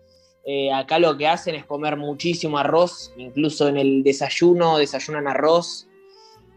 Eh, 0.45 0.73
acá 0.73 0.99
lo 0.99 1.17
que 1.17 1.29
hacen 1.29 1.55
es 1.55 1.67
comer 1.67 1.99
muchísimo 1.99 2.57
arroz, 2.57 3.13
incluso 3.19 3.69
en 3.69 3.77
el 3.77 4.03
desayuno 4.03 4.79
desayunan 4.79 5.29
arroz. 5.29 5.87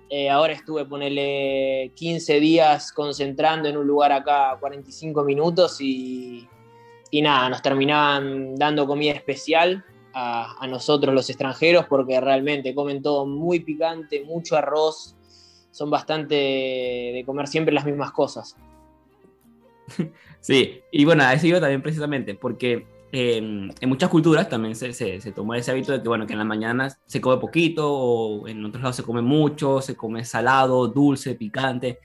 Eh, 0.10 0.30
ahora 0.30 0.54
estuve, 0.54 0.86
ponele 0.86 1.92
15 1.96 2.40
días 2.40 2.92
concentrando 2.92 3.68
en 3.68 3.78
un 3.78 3.88
lugar 3.88 4.12
acá 4.12 4.56
45 4.60 5.24
minutos 5.24 5.82
y, 5.82 6.48
y 7.10 7.22
nada, 7.22 7.50
nos 7.50 7.62
terminaban 7.62 8.56
dando 8.56 8.86
comida 8.86 9.14
especial 9.14 9.84
a, 10.14 10.56
a 10.64 10.68
nosotros 10.68 11.14
los 11.14 11.30
extranjeros 11.30 11.88
porque 11.88 12.22
realmente 12.22 12.76
comen 12.76 13.02
todo 13.02 13.26
muy 13.26 13.62
picante, 13.62 14.24
mucho 14.24 14.56
arroz, 14.56 15.16
son 15.72 15.90
bastante 15.90 16.36
de 16.36 17.24
comer 17.26 17.48
siempre 17.48 17.74
las 17.74 17.86
mismas 17.86 18.12
cosas. 18.12 18.56
Sí, 20.46 20.80
y 20.92 21.06
bueno, 21.06 21.24
a 21.24 21.34
eso 21.34 21.48
iba 21.48 21.60
también 21.60 21.82
precisamente, 21.82 22.36
porque 22.36 22.86
eh, 23.18 23.38
en 23.38 23.90
muchas 23.90 24.10
culturas 24.10 24.50
también 24.50 24.76
se, 24.76 24.92
se, 24.92 25.22
se 25.22 25.32
tomó 25.32 25.54
ese 25.54 25.72
hábito 25.72 25.94
de 25.94 26.02
que, 26.02 26.10
bueno, 26.10 26.28
que 26.28 26.34
en 26.34 26.40
la 26.40 26.44
mañana 26.44 26.90
se 27.06 27.22
come 27.22 27.38
poquito, 27.40 27.90
o 27.90 28.46
en 28.46 28.66
otros 28.66 28.84
lados 28.84 28.98
se 28.98 29.04
come 29.04 29.22
mucho, 29.22 29.80
se 29.80 29.96
come 29.96 30.26
salado, 30.26 30.90
dulce, 30.90 31.34
picante. 31.36 32.00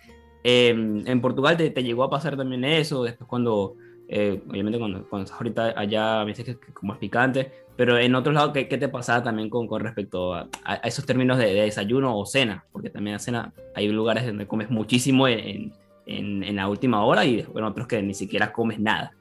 Eh, 0.44 0.68
en 0.68 1.20
Portugal 1.20 1.56
te, 1.56 1.68
te, 1.70 1.82
llegó 1.82 2.04
a 2.04 2.10
pasar 2.10 2.36
también 2.36 2.62
eso, 2.62 3.02
después 3.02 3.26
cuando, 3.28 3.74
eh, 4.08 4.40
obviamente 4.48 4.78
cuando, 4.78 5.04
cuando 5.08 5.24
estás 5.24 5.40
ahorita 5.40 5.74
allá, 5.76 6.20
me 6.20 6.28
dices 6.30 6.44
que, 6.44 6.60
que 6.60 6.72
comes 6.72 6.98
picante, 6.98 7.50
pero 7.76 7.98
en 7.98 8.14
otros 8.14 8.32
lados, 8.32 8.52
¿qué, 8.52 8.68
qué 8.68 8.78
te 8.78 8.88
pasaba 8.88 9.20
también 9.20 9.50
con, 9.50 9.66
con 9.66 9.82
respecto 9.82 10.32
a, 10.32 10.48
a, 10.62 10.74
esos 10.76 11.04
términos 11.06 11.38
de, 11.38 11.46
de, 11.46 11.62
desayuno 11.62 12.16
o 12.16 12.24
cena? 12.24 12.64
Porque 12.70 12.88
también 12.88 13.16
a 13.16 13.18
cena 13.18 13.52
hay 13.74 13.88
lugares 13.88 14.24
donde 14.24 14.46
comes 14.46 14.70
muchísimo 14.70 15.26
en, 15.26 15.72
en, 16.06 16.44
en 16.44 16.54
la 16.54 16.68
última 16.68 17.04
hora 17.04 17.24
y 17.24 17.42
bueno, 17.42 17.66
otros 17.66 17.88
que 17.88 18.00
ni 18.00 18.14
siquiera 18.14 18.52
comes 18.52 18.78
nada. 18.78 19.12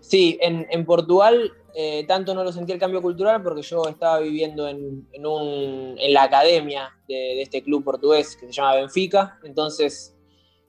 Sí, 0.00 0.38
en, 0.40 0.66
en 0.70 0.84
Portugal 0.84 1.52
eh, 1.78 2.04
tanto 2.08 2.34
no 2.34 2.42
lo 2.42 2.52
sentí 2.52 2.72
el 2.72 2.78
cambio 2.78 3.02
cultural 3.02 3.42
porque 3.42 3.60
yo 3.60 3.86
estaba 3.86 4.20
viviendo 4.20 4.66
en, 4.66 5.06
en, 5.12 5.26
un, 5.26 5.94
en 5.98 6.12
la 6.14 6.22
academia 6.22 6.90
de, 7.06 7.14
de, 7.14 7.42
este 7.42 7.62
club 7.62 7.84
portugués 7.84 8.34
que 8.34 8.46
se 8.46 8.52
llama 8.52 8.76
Benfica, 8.76 9.38
entonces 9.44 10.16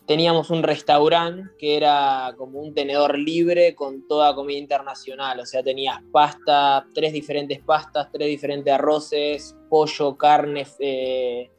teníamos 0.05 0.49
un 0.49 0.63
restaurante 0.63 1.49
que 1.57 1.77
era 1.77 2.33
como 2.37 2.59
un 2.59 2.73
tenedor 2.73 3.17
libre 3.17 3.73
con 3.73 4.05
toda 4.05 4.35
comida 4.35 4.57
internacional, 4.57 5.39
o 5.39 5.45
sea, 5.45 5.63
tenías 5.63 5.97
pasta, 6.11 6.85
tres 6.93 7.13
diferentes 7.13 7.59
pastas, 7.59 8.09
tres 8.11 8.27
diferentes 8.27 8.73
arroces, 8.73 9.55
pollo, 9.69 10.17
carne, 10.17 10.67
eh, 10.79 11.49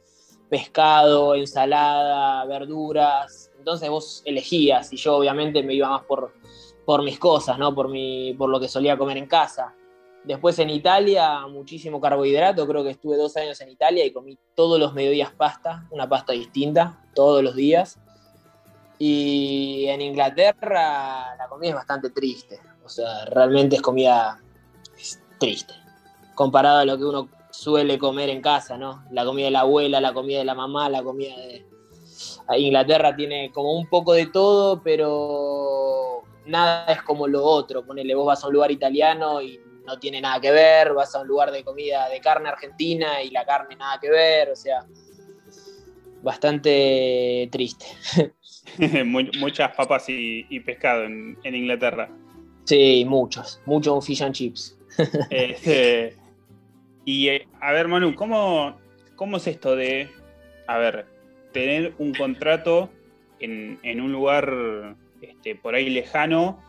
pescado, 0.47 1.33
ensalada, 1.33 2.45
verduras, 2.45 3.51
entonces 3.57 3.89
vos 3.89 4.21
elegías 4.25 4.93
y 4.93 4.97
yo 4.97 5.15
obviamente 5.17 5.63
me 5.63 5.73
iba 5.73 5.89
más 5.89 6.03
por 6.05 6.33
por 6.89 7.03
mis 7.03 7.19
cosas, 7.19 7.59
¿no? 7.59 7.75
Por, 7.75 7.87
mi, 7.87 8.33
por 8.33 8.49
lo 8.49 8.59
que 8.59 8.67
solía 8.67 8.97
comer 8.97 9.17
en 9.17 9.27
casa. 9.27 9.75
Después 10.23 10.57
en 10.57 10.71
Italia, 10.71 11.45
muchísimo 11.45 12.01
carbohidrato, 12.01 12.67
creo 12.67 12.83
que 12.83 12.89
estuve 12.89 13.15
dos 13.15 13.37
años 13.37 13.61
en 13.61 13.69
Italia 13.69 14.03
y 14.03 14.11
comí 14.11 14.39
todos 14.55 14.79
los 14.79 14.95
mediodías 14.95 15.31
pasta, 15.31 15.85
una 15.91 16.09
pasta 16.09 16.33
distinta, 16.33 16.99
todos 17.13 17.43
los 17.43 17.55
días. 17.55 17.99
Y 18.97 19.85
en 19.87 20.01
Inglaterra 20.01 21.35
la 21.37 21.47
comida 21.47 21.69
es 21.69 21.75
bastante 21.75 22.09
triste, 22.09 22.59
o 22.83 22.89
sea, 22.89 23.25
realmente 23.25 23.75
es 23.75 23.83
comida 23.83 24.41
es 24.97 25.21
triste, 25.37 25.75
comparado 26.33 26.79
a 26.79 26.85
lo 26.85 26.97
que 26.97 27.05
uno 27.05 27.29
suele 27.51 27.99
comer 27.99 28.29
en 28.29 28.41
casa, 28.41 28.79
¿no? 28.79 29.05
La 29.11 29.25
comida 29.25 29.45
de 29.45 29.51
la 29.51 29.59
abuela, 29.59 30.01
la 30.01 30.15
comida 30.15 30.39
de 30.39 30.45
la 30.45 30.55
mamá, 30.55 30.89
la 30.89 31.03
comida 31.03 31.37
de... 31.37 31.67
Inglaterra 32.57 33.15
tiene 33.15 33.51
como 33.51 33.73
un 33.73 33.87
poco 33.87 34.13
de 34.13 34.25
todo, 34.25 34.81
pero 34.81 35.88
nada 36.49 36.91
es 36.91 37.01
como 37.03 37.27
lo 37.27 37.43
otro. 37.43 37.85
Ponele, 37.85 38.15
vos 38.15 38.27
vas 38.27 38.43
a 38.43 38.47
un 38.47 38.53
lugar 38.53 38.71
italiano 38.71 39.41
y 39.41 39.59
no 39.85 39.99
tiene 39.99 40.21
nada 40.21 40.39
que 40.39 40.51
ver, 40.51 40.93
vas 40.93 41.15
a 41.15 41.21
un 41.21 41.27
lugar 41.27 41.51
de 41.51 41.63
comida 41.63 42.09
de 42.09 42.19
carne 42.21 42.49
argentina 42.49 43.23
y 43.23 43.31
la 43.31 43.45
carne 43.45 43.75
nada 43.75 43.99
que 43.99 44.09
ver, 44.09 44.49
o 44.49 44.55
sea, 44.55 44.85
bastante 46.21 47.49
triste. 47.51 47.85
Muchas 49.05 49.75
papas 49.75 50.07
y, 50.09 50.45
y 50.49 50.59
pescado 50.59 51.03
en, 51.05 51.37
en, 51.43 51.55
Inglaterra. 51.55 52.09
Sí, 52.65 53.03
muchos, 53.07 53.61
muchos 53.65 54.05
fish 54.05 54.21
and 54.21 54.35
chips. 54.35 54.77
este, 55.31 56.15
y 57.05 57.29
eh, 57.29 57.47
a 57.59 57.71
ver, 57.71 57.87
Manu, 57.87 58.13
¿cómo, 58.13 58.77
¿cómo 59.15 59.37
es 59.37 59.47
esto 59.47 59.75
de, 59.75 60.07
a 60.67 60.77
ver, 60.77 61.07
tener 61.51 61.93
un 61.97 62.13
contrato 62.13 62.91
en, 63.39 63.79
en 63.81 64.01
un 64.01 64.11
lugar 64.11 64.97
este, 65.39 65.55
por 65.55 65.73
ahí 65.73 65.89
lejano, 65.89 66.59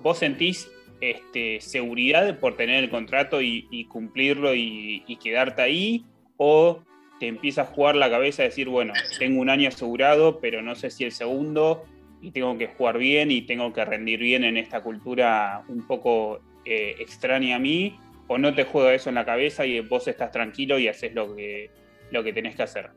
vos 0.00 0.18
sentís 0.18 0.70
este, 1.00 1.60
seguridad 1.60 2.38
por 2.38 2.56
tener 2.56 2.84
el 2.84 2.88
contrato 2.88 3.42
y, 3.42 3.88
cumplirlo 3.90 4.54
y, 4.54 5.02
y, 5.08 5.16
quedarte 5.16 5.62
ahí, 5.62 6.04
o 6.36 6.82
te 7.18 7.26
empieza 7.26 7.62
a 7.62 7.64
jugar 7.64 7.96
la 7.96 8.08
cabeza 8.08 8.42
a 8.42 8.44
decir, 8.44 8.68
bueno, 8.68 8.92
tengo 9.18 9.40
un 9.40 9.50
año 9.50 9.68
asegurado, 9.68 10.38
pero 10.38 10.62
no 10.62 10.76
sé 10.76 10.90
si 10.90 11.02
el 11.02 11.10
segundo, 11.10 11.84
y 12.22 12.30
tengo 12.30 12.56
que 12.56 12.68
jugar 12.68 12.98
bien 12.98 13.32
y 13.32 13.42
tengo 13.42 13.72
que 13.72 13.84
rendir 13.84 14.20
bien 14.20 14.44
en 14.44 14.56
esta 14.56 14.80
cultura 14.80 15.64
un 15.68 15.84
poco 15.88 16.40
eh, 16.64 16.94
extraña 17.00 17.56
a 17.56 17.58
mí, 17.58 17.98
o 18.28 18.38
no 18.38 18.54
te 18.54 18.62
juega 18.62 18.94
eso 18.94 19.08
en 19.08 19.16
la 19.16 19.24
cabeza 19.24 19.66
y 19.66 19.80
vos 19.80 20.06
estás 20.06 20.30
tranquilo 20.30 20.78
y 20.78 20.86
haces 20.86 21.12
lo 21.12 21.34
que, 21.34 21.70
lo 22.12 22.22
que 22.22 22.32
tenés 22.32 22.54
que 22.54 22.62
hacer. 22.62 22.90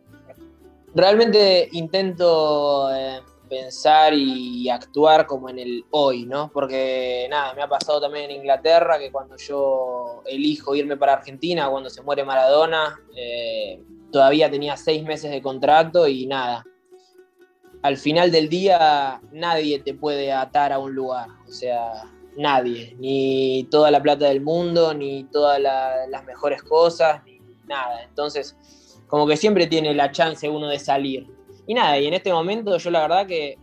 Realmente 0.93 1.67
intento... 1.71 2.95
Eh 2.95 3.21
pensar 3.47 4.13
y 4.13 4.69
actuar 4.69 5.25
como 5.25 5.49
en 5.49 5.59
el 5.59 5.85
hoy, 5.91 6.25
¿no? 6.25 6.51
Porque 6.51 7.27
nada, 7.29 7.53
me 7.53 7.61
ha 7.61 7.67
pasado 7.67 8.01
también 8.01 8.29
en 8.29 8.37
Inglaterra 8.37 8.99
que 8.99 9.11
cuando 9.11 9.35
yo 9.37 10.23
elijo 10.25 10.75
irme 10.75 10.97
para 10.97 11.13
Argentina, 11.13 11.69
cuando 11.69 11.89
se 11.89 12.01
muere 12.01 12.23
Maradona, 12.23 12.99
eh, 13.15 13.81
todavía 14.11 14.49
tenía 14.49 14.77
seis 14.77 15.03
meses 15.03 15.31
de 15.31 15.41
contrato 15.41 16.07
y 16.07 16.27
nada. 16.27 16.63
Al 17.81 17.97
final 17.97 18.31
del 18.31 18.49
día 18.49 19.21
nadie 19.31 19.79
te 19.79 19.93
puede 19.93 20.31
atar 20.31 20.73
a 20.73 20.79
un 20.79 20.93
lugar, 20.93 21.29
o 21.47 21.51
sea, 21.51 22.03
nadie, 22.35 22.95
ni 22.99 23.67
toda 23.69 23.91
la 23.91 24.01
plata 24.01 24.25
del 24.27 24.41
mundo, 24.41 24.93
ni 24.93 25.23
todas 25.25 25.59
la, 25.59 26.07
las 26.07 26.25
mejores 26.25 26.63
cosas, 26.63 27.23
ni 27.25 27.39
nada. 27.65 28.03
Entonces, 28.03 28.55
como 29.07 29.25
que 29.27 29.37
siempre 29.37 29.67
tiene 29.67 29.93
la 29.93 30.11
chance 30.11 30.49
uno 30.49 30.67
de 30.67 30.79
salir, 30.79 31.27
y 31.67 31.73
nada, 31.73 31.99
y 31.99 32.07
en 32.07 32.13
este 32.13 32.31
momento 32.31 32.77
yo 32.77 32.89
la 32.89 33.01
verdad 33.01 33.27
que 33.27 33.57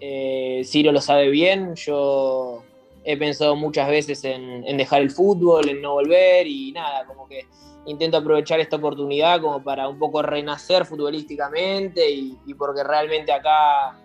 eh, 0.00 0.62
Ciro 0.64 0.92
lo 0.92 1.00
sabe 1.00 1.28
bien, 1.28 1.74
yo 1.74 2.62
he 3.04 3.16
pensado 3.16 3.56
muchas 3.56 3.88
veces 3.88 4.24
en, 4.24 4.76
dejar 4.76 5.02
el 5.02 5.10
fútbol, 5.10 5.68
en 5.68 5.82
no 5.82 5.94
volver 5.94 6.46
y 6.46 6.72
nada, 6.72 7.04
como 7.04 7.28
que 7.28 7.46
intento 7.86 8.16
aprovechar 8.16 8.60
esta 8.60 8.76
oportunidad 8.76 9.40
como 9.40 9.62
para 9.62 9.88
un 9.88 9.98
poco 9.98 10.22
renacer 10.22 10.84
futbolísticamente 10.84 12.08
y, 12.10 12.54
porque 12.56 12.84
realmente 12.84 13.32
acá 13.32 13.96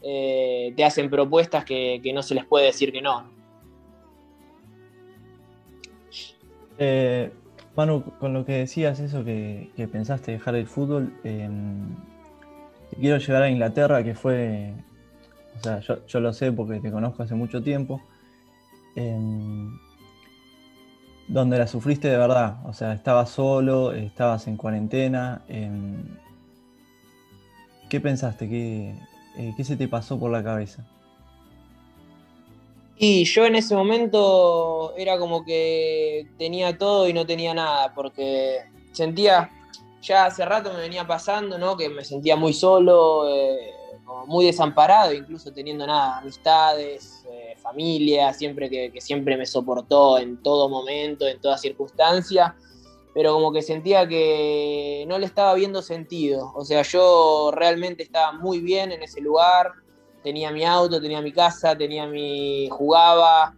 eh, 0.00 0.72
te 0.76 0.84
hacen 0.84 1.10
propuestas 1.10 1.64
que, 1.64 2.00
no 2.14 2.22
se 2.22 2.36
les 2.36 2.44
puede 2.44 2.66
decir 2.66 2.92
que 2.92 3.02
no. 3.02 3.28
Eh, 6.78 7.32
Manu, 7.76 8.04
con 8.20 8.32
lo 8.32 8.44
que 8.44 8.52
decías, 8.52 9.00
eso 9.00 9.24
que, 9.24 9.70
pensaste 9.90 10.32
dejar 10.32 10.54
el 10.54 10.66
fútbol, 10.66 11.12
eh, 11.24 11.48
quiero 13.00 13.18
llegar 13.18 13.42
a 13.42 13.50
Inglaterra, 13.50 14.02
que 14.02 14.14
fue, 14.14 14.72
o 15.58 15.62
sea, 15.62 15.80
yo, 15.80 16.20
lo 16.20 16.32
sé 16.32 16.52
porque 16.52 16.80
te 16.80 16.90
conozco 16.90 17.22
hace 17.22 17.34
mucho 17.34 17.62
tiempo, 17.62 18.00
eh, 18.96 19.18
donde 21.28 21.58
la 21.58 21.66
sufriste 21.66 22.08
de 22.08 22.18
verdad, 22.18 22.56
o 22.66 22.72
sea, 22.72 22.92
estabas 22.92 23.30
solo, 23.30 23.92
estabas 23.92 24.46
en 24.46 24.56
cuarentena. 24.56 25.42
Eh, 25.48 25.70
¿Qué 27.88 28.00
pensaste? 28.00 28.48
¿Qué, 28.48 28.94
eh, 29.36 29.52
¿Qué 29.56 29.64
se 29.64 29.76
te 29.76 29.88
pasó 29.88 30.18
por 30.18 30.30
la 30.30 30.42
cabeza? 30.42 30.84
Y 32.96 33.24
yo 33.24 33.44
en 33.44 33.56
ese 33.56 33.74
momento 33.74 34.94
era 34.96 35.18
como 35.18 35.44
que 35.44 36.28
tenía 36.38 36.78
todo 36.78 37.08
y 37.08 37.12
no 37.12 37.26
tenía 37.26 37.52
nada, 37.52 37.92
porque 37.94 38.60
sentía 38.92 39.50
ya 40.04 40.26
hace 40.26 40.44
rato 40.44 40.72
me 40.72 40.80
venía 40.80 41.06
pasando, 41.06 41.58
¿no? 41.58 41.76
Que 41.76 41.88
me 41.88 42.04
sentía 42.04 42.36
muy 42.36 42.52
solo, 42.52 43.28
eh, 43.28 43.72
muy 44.26 44.46
desamparado, 44.46 45.12
incluso 45.12 45.52
teniendo 45.52 45.86
nada, 45.86 46.18
amistades, 46.18 47.24
eh, 47.30 47.56
familia, 47.56 48.32
siempre 48.32 48.68
que, 48.68 48.90
que, 48.92 49.00
siempre 49.00 49.36
me 49.36 49.46
soportó 49.46 50.18
en 50.18 50.42
todo 50.42 50.68
momento, 50.68 51.26
en 51.26 51.40
toda 51.40 51.56
circunstancia, 51.56 52.54
pero 53.14 53.32
como 53.32 53.52
que 53.52 53.62
sentía 53.62 54.06
que 54.06 55.04
no 55.08 55.18
le 55.18 55.26
estaba 55.26 55.54
viendo 55.54 55.80
sentido. 55.82 56.52
O 56.54 56.64
sea, 56.64 56.82
yo 56.82 57.50
realmente 57.54 58.02
estaba 58.02 58.32
muy 58.32 58.60
bien 58.60 58.92
en 58.92 59.02
ese 59.02 59.20
lugar, 59.20 59.72
tenía 60.24 60.50
mi 60.50 60.64
auto, 60.64 61.00
tenía 61.00 61.20
mi 61.22 61.32
casa, 61.32 61.76
tenía 61.76 62.06
mi. 62.06 62.68
jugaba. 62.70 63.54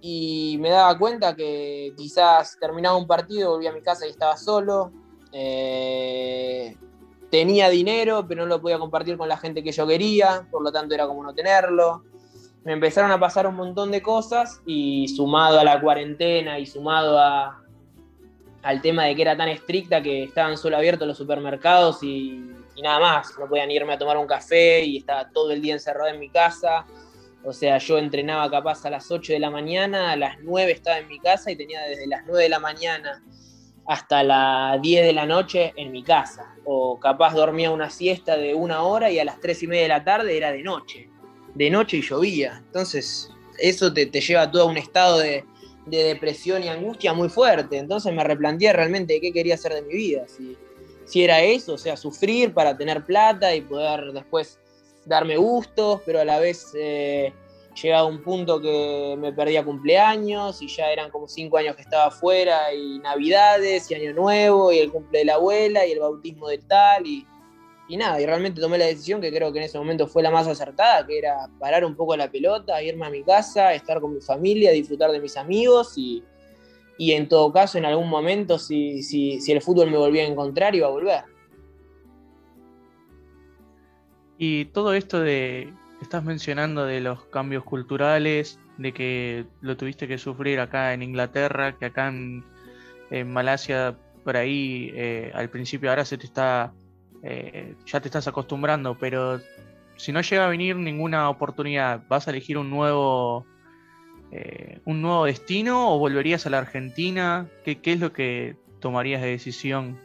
Y 0.00 0.58
me 0.60 0.70
daba 0.70 0.96
cuenta 0.98 1.34
que 1.34 1.92
quizás 1.96 2.56
terminaba 2.60 2.96
un 2.96 3.06
partido, 3.06 3.52
volvía 3.52 3.70
a 3.70 3.72
mi 3.72 3.82
casa 3.82 4.06
y 4.06 4.10
estaba 4.10 4.36
solo, 4.36 4.92
eh, 5.40 6.76
tenía 7.30 7.68
dinero, 7.68 8.26
pero 8.26 8.42
no 8.42 8.48
lo 8.48 8.60
podía 8.60 8.76
compartir 8.76 9.16
con 9.16 9.28
la 9.28 9.36
gente 9.36 9.62
que 9.62 9.70
yo 9.70 9.86
quería, 9.86 10.48
por 10.50 10.64
lo 10.64 10.72
tanto 10.72 10.96
era 10.96 11.06
como 11.06 11.22
no 11.22 11.32
tenerlo. 11.32 12.02
Me 12.64 12.72
empezaron 12.72 13.12
a 13.12 13.20
pasar 13.20 13.46
un 13.46 13.54
montón 13.54 13.92
de 13.92 14.02
cosas 14.02 14.60
y 14.66 15.06
sumado 15.06 15.60
a 15.60 15.64
la 15.64 15.80
cuarentena 15.80 16.58
y 16.58 16.66
sumado 16.66 17.20
a, 17.20 17.62
al 18.62 18.82
tema 18.82 19.04
de 19.04 19.14
que 19.14 19.22
era 19.22 19.36
tan 19.36 19.48
estricta 19.48 20.02
que 20.02 20.24
estaban 20.24 20.58
solo 20.58 20.76
abiertos 20.76 21.06
los 21.06 21.16
supermercados 21.16 22.02
y, 22.02 22.44
y 22.74 22.82
nada 22.82 22.98
más, 22.98 23.38
no 23.38 23.48
podían 23.48 23.70
irme 23.70 23.92
a 23.92 23.98
tomar 23.98 24.16
un 24.16 24.26
café 24.26 24.84
y 24.84 24.96
estaba 24.96 25.30
todo 25.30 25.52
el 25.52 25.62
día 25.62 25.74
encerrado 25.74 26.08
en 26.08 26.18
mi 26.18 26.30
casa. 26.30 26.84
O 27.44 27.52
sea, 27.52 27.78
yo 27.78 27.96
entrenaba 27.98 28.50
capaz 28.50 28.84
a 28.84 28.90
las 28.90 29.08
8 29.08 29.34
de 29.34 29.38
la 29.38 29.50
mañana, 29.50 30.10
a 30.10 30.16
las 30.16 30.38
9 30.42 30.72
estaba 30.72 30.98
en 30.98 31.06
mi 31.06 31.20
casa 31.20 31.52
y 31.52 31.56
tenía 31.56 31.80
desde 31.82 32.08
las 32.08 32.22
9 32.26 32.42
de 32.42 32.48
la 32.48 32.58
mañana 32.58 33.22
hasta 33.88 34.22
las 34.22 34.80
10 34.82 35.06
de 35.06 35.12
la 35.14 35.26
noche 35.26 35.72
en 35.76 35.90
mi 35.90 36.04
casa. 36.04 36.54
O 36.64 37.00
capaz 37.00 37.34
dormía 37.34 37.70
una 37.70 37.88
siesta 37.88 38.36
de 38.36 38.54
una 38.54 38.82
hora 38.82 39.10
y 39.10 39.18
a 39.18 39.24
las 39.24 39.40
3 39.40 39.62
y 39.62 39.66
media 39.66 39.82
de 39.82 39.88
la 39.88 40.04
tarde 40.04 40.36
era 40.36 40.52
de 40.52 40.62
noche. 40.62 41.08
De 41.54 41.70
noche 41.70 41.96
y 41.96 42.02
llovía. 42.02 42.62
Entonces, 42.66 43.30
eso 43.58 43.92
te, 43.92 44.04
te 44.04 44.20
lleva 44.20 44.42
a 44.42 44.64
un 44.64 44.76
estado 44.76 45.18
de, 45.18 45.44
de 45.86 46.04
depresión 46.04 46.62
y 46.62 46.68
angustia 46.68 47.14
muy 47.14 47.30
fuerte. 47.30 47.78
Entonces 47.78 48.12
me 48.12 48.22
replanteé 48.22 48.74
realmente 48.74 49.20
qué 49.22 49.32
quería 49.32 49.54
hacer 49.54 49.72
de 49.72 49.82
mi 49.82 49.94
vida. 49.94 50.28
Si, 50.28 50.54
si 51.06 51.24
era 51.24 51.40
eso, 51.40 51.72
o 51.72 51.78
sea, 51.78 51.96
sufrir 51.96 52.52
para 52.52 52.76
tener 52.76 53.06
plata 53.06 53.54
y 53.54 53.62
poder 53.62 54.12
después 54.12 54.58
darme 55.06 55.38
gustos, 55.38 56.02
pero 56.04 56.20
a 56.20 56.26
la 56.26 56.38
vez 56.38 56.72
eh, 56.74 57.32
llegaba 57.82 58.04
un 58.04 58.22
punto 58.22 58.60
que 58.60 59.16
me 59.18 59.32
perdía 59.32 59.64
cumpleaños 59.64 60.60
y 60.62 60.68
ya 60.68 60.90
eran 60.90 61.10
como 61.10 61.28
cinco 61.28 61.58
años 61.58 61.76
que 61.76 61.82
estaba 61.82 62.06
afuera 62.06 62.72
y 62.74 62.98
navidades 62.98 63.90
y 63.90 63.94
año 63.94 64.12
nuevo 64.14 64.72
y 64.72 64.78
el 64.78 64.90
cumple 64.90 65.20
de 65.20 65.24
la 65.26 65.34
abuela 65.34 65.86
y 65.86 65.92
el 65.92 66.00
bautismo 66.00 66.48
del 66.48 66.64
tal 66.66 67.06
y, 67.06 67.26
y 67.88 67.96
nada, 67.96 68.20
y 68.20 68.26
realmente 68.26 68.60
tomé 68.60 68.78
la 68.78 68.86
decisión 68.86 69.20
que 69.20 69.32
creo 69.32 69.52
que 69.52 69.58
en 69.58 69.64
ese 69.64 69.78
momento 69.78 70.06
fue 70.06 70.22
la 70.22 70.30
más 70.30 70.46
acertada, 70.46 71.06
que 71.06 71.18
era 71.18 71.48
parar 71.58 71.84
un 71.84 71.94
poco 71.94 72.16
la 72.16 72.30
pelota, 72.30 72.82
irme 72.82 73.06
a 73.06 73.10
mi 73.10 73.22
casa, 73.22 73.72
estar 73.72 74.00
con 74.00 74.14
mi 74.14 74.20
familia, 74.20 74.72
disfrutar 74.72 75.10
de 75.10 75.20
mis 75.20 75.36
amigos 75.36 75.96
y, 75.96 76.22
y 76.98 77.12
en 77.12 77.28
todo 77.28 77.52
caso 77.52 77.78
en 77.78 77.84
algún 77.84 78.08
momento 78.08 78.58
si, 78.58 79.02
si, 79.02 79.40
si 79.40 79.52
el 79.52 79.62
fútbol 79.62 79.90
me 79.90 79.96
volvía 79.96 80.24
a 80.24 80.26
encontrar 80.26 80.74
iba 80.74 80.86
a 80.86 80.90
volver. 80.90 81.22
Y 84.36 84.66
todo 84.66 84.94
esto 84.94 85.20
de 85.20 85.72
estás 86.00 86.24
mencionando 86.24 86.84
de 86.84 87.00
los 87.00 87.24
cambios 87.26 87.64
culturales, 87.64 88.58
de 88.76 88.92
que 88.92 89.46
lo 89.60 89.76
tuviste 89.76 90.06
que 90.08 90.18
sufrir 90.18 90.60
acá 90.60 90.94
en 90.94 91.02
Inglaterra, 91.02 91.76
que 91.76 91.86
acá 91.86 92.08
en, 92.08 92.44
Malasia 93.26 93.96
por 94.22 94.36
ahí 94.36 94.92
eh, 94.94 95.32
al 95.34 95.48
principio 95.48 95.88
ahora 95.88 96.04
se 96.04 96.18
te 96.18 96.26
está 96.26 96.74
eh, 97.22 97.74
ya 97.86 98.00
te 98.00 98.08
estás 98.08 98.28
acostumbrando, 98.28 98.98
pero 98.98 99.40
si 99.96 100.12
no 100.12 100.20
llega 100.20 100.44
a 100.44 100.48
venir 100.48 100.76
ninguna 100.76 101.30
oportunidad, 101.30 102.02
¿vas 102.08 102.28
a 102.28 102.30
elegir 102.30 102.58
un 102.58 102.68
nuevo 102.70 103.46
eh, 104.30 104.80
un 104.84 105.00
nuevo 105.00 105.24
destino 105.24 105.94
o 105.94 105.98
volverías 105.98 106.46
a 106.46 106.50
la 106.50 106.58
Argentina? 106.58 107.48
¿Qué, 107.64 107.80
qué 107.80 107.94
es 107.94 108.00
lo 108.00 108.12
que 108.12 108.56
tomarías 108.78 109.22
de 109.22 109.28
decisión 109.28 109.98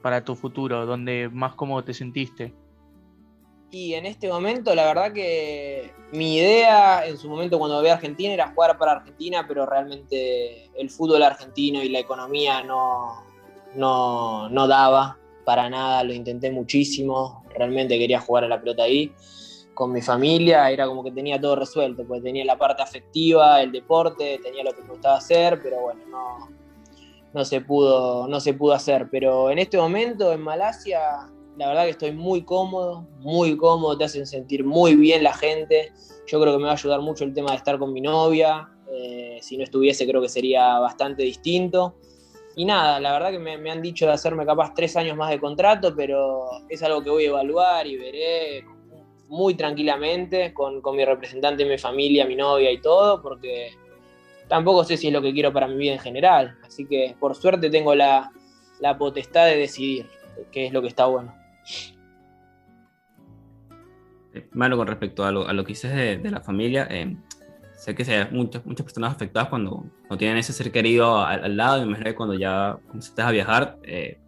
para 0.00 0.24
tu 0.24 0.34
futuro, 0.34 0.86
donde 0.86 1.28
más 1.30 1.54
cómodo 1.54 1.84
te 1.84 1.94
sentiste? 1.94 2.54
Y 3.72 3.94
en 3.94 4.04
este 4.04 4.28
momento, 4.28 4.74
la 4.74 4.86
verdad 4.86 5.12
que 5.12 5.92
mi 6.12 6.36
idea 6.36 7.06
en 7.06 7.16
su 7.16 7.28
momento 7.28 7.58
cuando 7.58 7.76
volví 7.76 7.88
a 7.88 7.94
Argentina 7.94 8.34
era 8.34 8.52
jugar 8.52 8.76
para 8.76 8.92
Argentina, 8.92 9.44
pero 9.46 9.64
realmente 9.64 10.70
el 10.76 10.90
fútbol 10.90 11.22
argentino 11.22 11.80
y 11.82 11.88
la 11.88 12.00
economía 12.00 12.64
no, 12.64 13.22
no, 13.76 14.48
no 14.48 14.66
daba 14.66 15.18
para 15.44 15.70
nada, 15.70 16.02
lo 16.02 16.12
intenté 16.12 16.50
muchísimo, 16.50 17.44
realmente 17.54 17.98
quería 17.98 18.20
jugar 18.20 18.44
a 18.44 18.48
la 18.48 18.60
pelota 18.60 18.82
ahí. 18.82 19.12
Con 19.74 19.92
mi 19.92 20.02
familia 20.02 20.68
era 20.70 20.86
como 20.86 21.04
que 21.04 21.12
tenía 21.12 21.40
todo 21.40 21.54
resuelto, 21.54 22.04
porque 22.06 22.22
tenía 22.22 22.44
la 22.44 22.58
parte 22.58 22.82
afectiva, 22.82 23.62
el 23.62 23.70
deporte, 23.70 24.40
tenía 24.42 24.64
lo 24.64 24.72
que 24.72 24.82
me 24.82 24.90
gustaba 24.90 25.16
hacer, 25.16 25.60
pero 25.62 25.80
bueno, 25.80 26.02
no, 26.10 26.48
no, 27.32 27.44
se, 27.44 27.60
pudo, 27.60 28.26
no 28.26 28.40
se 28.40 28.52
pudo 28.52 28.74
hacer. 28.74 29.08
Pero 29.10 29.50
en 29.50 29.58
este 29.58 29.78
momento 29.78 30.32
en 30.32 30.40
Malasia 30.42 31.30
la 31.56 31.68
verdad 31.68 31.84
que 31.84 31.90
estoy 31.90 32.12
muy 32.12 32.42
cómodo, 32.42 33.06
muy 33.18 33.56
cómodo, 33.56 33.96
te 33.98 34.04
hacen 34.04 34.26
sentir 34.26 34.64
muy 34.64 34.94
bien 34.96 35.22
la 35.22 35.34
gente. 35.34 35.92
Yo 36.26 36.40
creo 36.40 36.54
que 36.54 36.58
me 36.58 36.64
va 36.64 36.70
a 36.70 36.74
ayudar 36.74 37.00
mucho 37.00 37.24
el 37.24 37.34
tema 37.34 37.50
de 37.50 37.56
estar 37.56 37.78
con 37.78 37.92
mi 37.92 38.00
novia. 38.00 38.68
Eh, 38.92 39.38
si 39.42 39.56
no 39.56 39.64
estuviese, 39.64 40.06
creo 40.06 40.20
que 40.22 40.28
sería 40.28 40.78
bastante 40.78 41.22
distinto. 41.22 41.96
Y 42.56 42.64
nada, 42.64 42.98
la 43.00 43.12
verdad 43.12 43.30
que 43.30 43.38
me, 43.38 43.58
me, 43.58 43.70
han 43.70 43.82
dicho 43.82 44.06
de 44.06 44.12
hacerme 44.12 44.44
capaz 44.44 44.74
tres 44.74 44.96
años 44.96 45.16
más 45.16 45.30
de 45.30 45.38
contrato, 45.38 45.94
pero 45.94 46.46
es 46.68 46.82
algo 46.82 47.02
que 47.02 47.10
voy 47.10 47.24
a 47.24 47.28
evaluar 47.28 47.86
y 47.86 47.96
veré 47.96 48.64
muy 49.28 49.54
tranquilamente 49.54 50.52
con, 50.52 50.80
con 50.80 50.96
mi 50.96 51.04
representante, 51.04 51.64
mi 51.64 51.78
familia, 51.78 52.26
mi 52.26 52.34
novia 52.34 52.70
y 52.72 52.80
todo, 52.80 53.22
porque 53.22 53.70
tampoco 54.48 54.82
sé 54.82 54.96
si 54.96 55.06
es 55.06 55.12
lo 55.12 55.22
que 55.22 55.32
quiero 55.32 55.52
para 55.52 55.68
mi 55.68 55.76
vida 55.76 55.92
en 55.92 56.00
general. 56.00 56.58
Así 56.66 56.86
que 56.86 57.14
por 57.18 57.36
suerte 57.36 57.70
tengo 57.70 57.94
la, 57.94 58.32
la 58.80 58.98
potestad 58.98 59.46
de 59.46 59.56
decidir, 59.56 60.06
que 60.50 60.66
es 60.66 60.72
lo 60.72 60.82
que 60.82 60.88
está 60.88 61.06
bueno. 61.06 61.39
Mano, 64.52 64.76
con 64.76 64.86
respecto 64.86 65.24
a 65.24 65.32
lo, 65.32 65.48
a 65.48 65.52
lo 65.52 65.64
que 65.64 65.72
dices 65.72 66.22
de, 66.22 66.30
la 66.30 66.40
familia, 66.40 66.86
eh, 66.90 67.16
sé 67.76 67.94
que 67.94 68.02
hay 68.02 68.28
muchas, 68.30 68.64
muchas 68.64 68.84
personas 68.84 69.12
afectadas 69.12 69.48
cuando 69.48 69.84
no 70.08 70.18
tienen 70.18 70.36
ese 70.36 70.52
ser 70.52 70.70
querido 70.70 71.18
al, 71.24 71.44
al 71.44 71.56
lado. 71.56 71.80
Me 71.80 71.88
imagino 71.88 72.10
que 72.10 72.14
cuando 72.14 72.34
ya 72.34 72.78
comenzaste 72.88 73.22
a 73.22 73.30
viajar, 73.30 73.78
eh, 73.82 74.18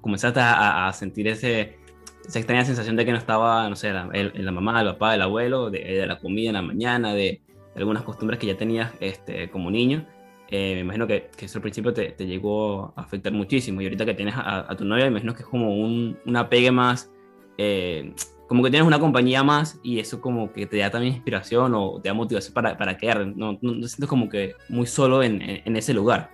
comenzaste 0.00 0.40
a, 0.40 0.90
sentir 0.94 1.28
ese, 1.28 1.78
esa 2.26 2.38
extraña 2.38 2.64
sensación 2.64 2.96
de 2.96 3.04
que 3.04 3.12
no 3.12 3.18
estaba, 3.18 3.68
no 3.68 3.76
sé, 3.76 3.92
la, 3.92 4.08
la 4.12 4.52
mamá, 4.52 4.80
el 4.80 4.86
papá, 4.88 5.14
el 5.14 5.22
abuelo, 5.22 5.70
de, 5.70 5.80
de, 5.80 6.06
la 6.06 6.18
comida 6.18 6.48
en 6.48 6.54
la 6.54 6.62
mañana, 6.62 7.12
de, 7.12 7.42
de 7.74 7.80
algunas 7.80 8.02
costumbres 8.02 8.38
que 8.38 8.46
ya 8.46 8.56
tenías 8.56 8.92
este, 9.00 9.50
como 9.50 9.70
niño. 9.70 10.06
Eh, 10.48 10.74
me 10.74 10.80
imagino 10.80 11.06
que, 11.06 11.30
que, 11.36 11.46
eso 11.46 11.58
al 11.58 11.62
principio 11.62 11.92
te, 11.92 12.14
llegó 12.26 12.92
a 12.96 13.02
afectar 13.02 13.32
muchísimo. 13.32 13.80
Y 13.80 13.84
ahorita 13.84 14.04
que 14.04 14.14
tienes 14.14 14.34
a, 14.36 14.74
tu 14.76 14.84
novia, 14.84 15.04
me 15.04 15.10
imagino 15.10 15.34
que 15.34 15.42
es 15.42 15.48
como 15.48 15.74
un, 15.76 16.18
un 16.24 16.36
apegue 16.36 16.70
más. 16.70 17.10
Eh, 17.58 18.12
como 18.48 18.62
que 18.62 18.70
tienes 18.70 18.86
una 18.86 19.00
compañía 19.00 19.42
más 19.42 19.78
y 19.82 19.98
eso 20.00 20.20
como 20.20 20.52
que 20.52 20.66
te 20.66 20.76
da 20.76 20.90
también 20.90 21.14
inspiración 21.14 21.74
o 21.74 21.98
te 22.00 22.08
da 22.08 22.14
motivación 22.14 22.52
para, 22.52 22.76
para 22.76 22.96
quedar. 22.96 23.26
No, 23.26 23.58
no, 23.60 23.72
sientes 23.88 24.08
como 24.08 24.28
que 24.28 24.54
muy 24.68 24.86
solo 24.86 25.22
en, 25.22 25.40
en, 25.40 25.62
en, 25.64 25.76
ese 25.76 25.94
lugar. 25.94 26.30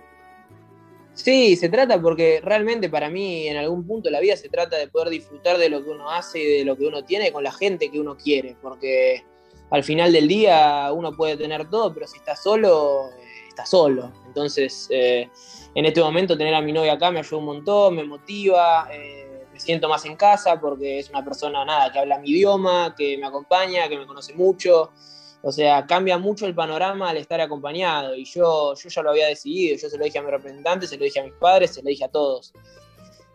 Sí, 1.13 1.55
se 1.55 1.69
trata 1.69 2.01
porque 2.01 2.41
realmente 2.43 2.89
para 2.89 3.09
mí 3.09 3.47
en 3.47 3.57
algún 3.57 3.85
punto 3.85 4.09
de 4.09 4.13
la 4.13 4.19
vida 4.19 4.35
se 4.35 4.49
trata 4.49 4.77
de 4.77 4.87
poder 4.87 5.09
disfrutar 5.09 5.57
de 5.57 5.69
lo 5.69 5.83
que 5.83 5.89
uno 5.89 6.09
hace 6.09 6.39
y 6.39 6.57
de 6.59 6.65
lo 6.65 6.77
que 6.77 6.85
uno 6.85 7.03
tiene 7.03 7.31
con 7.31 7.43
la 7.43 7.51
gente 7.51 7.89
que 7.89 7.99
uno 7.99 8.17
quiere. 8.17 8.55
Porque 8.61 9.23
al 9.69 9.83
final 9.83 10.11
del 10.11 10.27
día 10.27 10.91
uno 10.93 11.15
puede 11.15 11.37
tener 11.37 11.69
todo, 11.69 11.93
pero 11.93 12.07
si 12.07 12.17
está 12.17 12.35
solo, 12.35 13.09
está 13.51 13.65
solo. 13.65 14.11
Entonces, 14.25 14.87
eh, 14.89 15.29
en 15.75 15.85
este 15.85 16.01
momento 16.01 16.37
tener 16.37 16.53
a 16.53 16.61
mi 16.61 16.73
novia 16.73 16.93
acá 16.93 17.11
me 17.11 17.19
ayuda 17.19 17.37
un 17.37 17.45
montón, 17.45 17.95
me 17.95 18.03
motiva. 18.03 18.89
Eh, 18.91 19.45
siento 19.57 19.87
más 19.87 20.05
en 20.05 20.15
casa 20.15 20.59
porque 20.59 20.99
es 20.99 21.09
una 21.09 21.23
persona 21.23 21.63
nada 21.63 21.91
que 21.91 21.99
habla 21.99 22.17
mi 22.17 22.31
idioma, 22.31 22.95
que 22.97 23.17
me 23.17 23.27
acompaña, 23.27 23.87
que 23.87 23.97
me 23.97 24.07
conoce 24.07 24.33
mucho. 24.33 24.91
O 25.43 25.51
sea, 25.51 25.85
cambia 25.85 26.17
mucho 26.17 26.45
el 26.45 26.53
panorama 26.53 27.09
al 27.09 27.17
estar 27.17 27.41
acompañado. 27.41 28.15
Y 28.15 28.25
yo, 28.25 28.73
yo 28.75 28.89
ya 28.89 29.01
lo 29.01 29.09
había 29.11 29.27
decidido. 29.27 29.77
Yo 29.77 29.89
se 29.89 29.97
lo 29.97 30.03
dije 30.03 30.19
a 30.19 30.23
mi 30.23 30.29
representante, 30.29 30.87
se 30.87 30.97
lo 30.97 31.03
dije 31.03 31.19
a 31.19 31.23
mis 31.23 31.33
padres, 31.33 31.73
se 31.73 31.81
lo 31.81 31.89
dije 31.89 32.05
a 32.05 32.09
todos. 32.09 32.53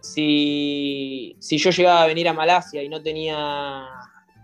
Si, 0.00 1.36
si 1.40 1.58
yo 1.58 1.70
llegaba 1.70 2.02
a 2.02 2.06
venir 2.06 2.28
a 2.28 2.32
Malasia 2.32 2.82
y 2.82 2.88
no 2.88 3.02
tenía 3.02 3.88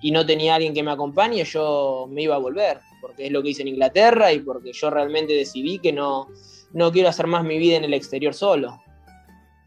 y 0.02 0.10
no 0.10 0.26
tenía 0.26 0.56
alguien 0.56 0.74
que 0.74 0.82
me 0.82 0.90
acompañe, 0.90 1.44
yo 1.44 2.08
me 2.10 2.22
iba 2.22 2.34
a 2.34 2.38
volver, 2.38 2.80
porque 3.00 3.26
es 3.26 3.32
lo 3.32 3.42
que 3.42 3.50
hice 3.50 3.62
en 3.62 3.68
Inglaterra 3.68 4.32
y 4.32 4.40
porque 4.40 4.72
yo 4.72 4.90
realmente 4.90 5.32
decidí 5.32 5.78
que 5.78 5.92
no, 5.92 6.28
no 6.72 6.90
quiero 6.90 7.08
hacer 7.08 7.28
más 7.28 7.44
mi 7.44 7.56
vida 7.56 7.76
en 7.76 7.84
el 7.84 7.94
exterior 7.94 8.34
solo. 8.34 8.82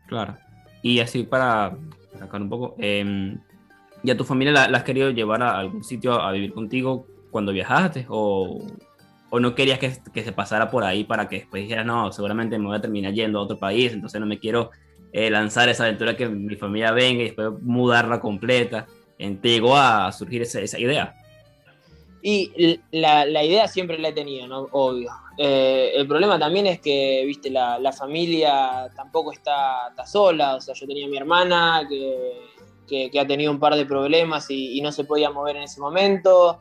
Claro. 0.08 0.38
Y 0.82 1.00
así 1.00 1.24
para 1.24 1.78
sacar 2.20 2.42
un 2.42 2.50
poco, 2.50 2.76
eh, 2.78 3.36
¿y 4.04 4.12
a 4.12 4.18
tu 4.18 4.26
familia 4.26 4.68
la, 4.68 4.78
has 4.78 4.84
querido 4.84 5.10
llevar 5.10 5.42
a 5.42 5.58
algún 5.58 5.84
sitio 5.84 6.22
a 6.22 6.32
vivir 6.34 6.54
contigo 6.54 7.08
cuando 7.32 7.54
viajaste? 7.54 8.06
¿O, 8.10 8.60
o 9.30 9.40
no 9.40 9.56
querías 9.56 9.80
que, 9.80 9.94
que, 10.14 10.24
se 10.24 10.34
pasara 10.34 10.70
por 10.70 10.84
ahí 10.84 11.06
para 11.06 11.30
que 11.30 11.38
después 11.38 11.64
dijeras, 11.64 11.86
no, 11.86 12.12
seguramente 12.12 12.60
me 12.60 12.68
voy 12.68 12.78
a 12.78 12.82
terminar 12.82 13.14
yendo 13.14 13.40
a 13.40 13.44
otro 13.44 13.58
país, 13.58 13.94
entonces 13.94 14.20
no 14.20 14.28
me 14.28 14.38
quiero 14.38 14.72
eh, 15.14 15.30
lanzar 15.30 15.70
esa 15.70 15.86
aventura 15.86 16.18
que 16.18 16.28
mi 16.28 16.58
familia 16.58 16.92
venga 16.92 17.22
y 17.22 17.28
después 17.28 17.50
mudarla 17.62 18.20
completa? 18.20 18.86
¿Te 19.18 19.50
llegó 19.50 19.76
a 19.76 20.12
surgir 20.12 20.42
esa, 20.42 20.80
idea? 20.80 21.16
Y 22.22 22.80
la, 22.92 23.44
idea 23.44 23.68
siempre 23.68 23.98
la 23.98 24.10
he 24.10 24.14
tenido, 24.14 24.48
¿no? 24.48 24.68
Obvio. 24.72 25.12
Eh, 25.38 25.92
el 25.96 26.08
problema 26.08 26.40
también 26.40 26.68
es 26.68 26.80
que, 26.80 27.24
viste, 27.26 27.50
la, 27.50 27.94
familia 27.94 28.90
tampoco 28.96 29.32
está, 29.32 29.94
sola. 30.06 30.56
O 30.56 30.62
sea, 30.62 30.74
yo 30.74 30.86
tenía 30.88 31.08
mi 31.08 31.18
hermana 31.18 31.86
que, 31.88 32.42
que, 32.88 33.10
que 33.10 33.20
ha 33.20 33.28
tenido 33.28 33.52
un 33.52 33.60
par 33.60 33.76
de 33.76 33.86
problemas 33.86 34.50
y, 34.50 34.78
y, 34.78 34.82
no 34.82 34.92
se 34.92 35.06
podía 35.06 35.30
mover 35.30 35.58
en 35.58 35.64
ese 35.64 35.80
momento. 35.80 36.60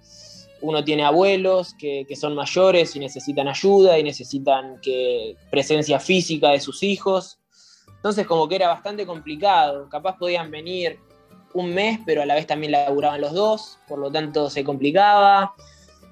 Uno 0.61 0.85
tiene 0.85 1.05
abuelos 1.05 1.75
que, 1.79 2.05
que, 2.09 2.15
son 2.15 2.35
mayores 2.35 2.95
y 2.95 3.01
necesitan 3.01 3.49
ayuda 3.49 3.99
y 3.99 4.03
necesitan 4.03 4.81
que, 4.81 5.37
presencia 5.51 5.99
física 5.99 6.51
de 6.51 6.61
sus 6.61 6.83
hijos. 6.83 7.39
Entonces, 7.97 8.27
como 8.27 8.49
que 8.49 8.57
era 8.57 8.69
bastante 8.69 9.07
complicado. 9.07 9.89
Capaz 9.89 10.19
podían 10.19 10.51
venir 10.51 10.99
un 11.55 11.73
mes, 11.73 12.01
pero 12.05 12.23
a 12.23 12.27
la 12.27 12.35
vez 12.35 12.47
también 12.47 12.73
laburaban 12.73 13.21
los 13.21 13.33
dos, 13.33 13.79
por 13.89 13.99
lo 13.99 14.11
tanto 14.11 14.51
se 14.51 14.65
complicaba. 14.65 15.55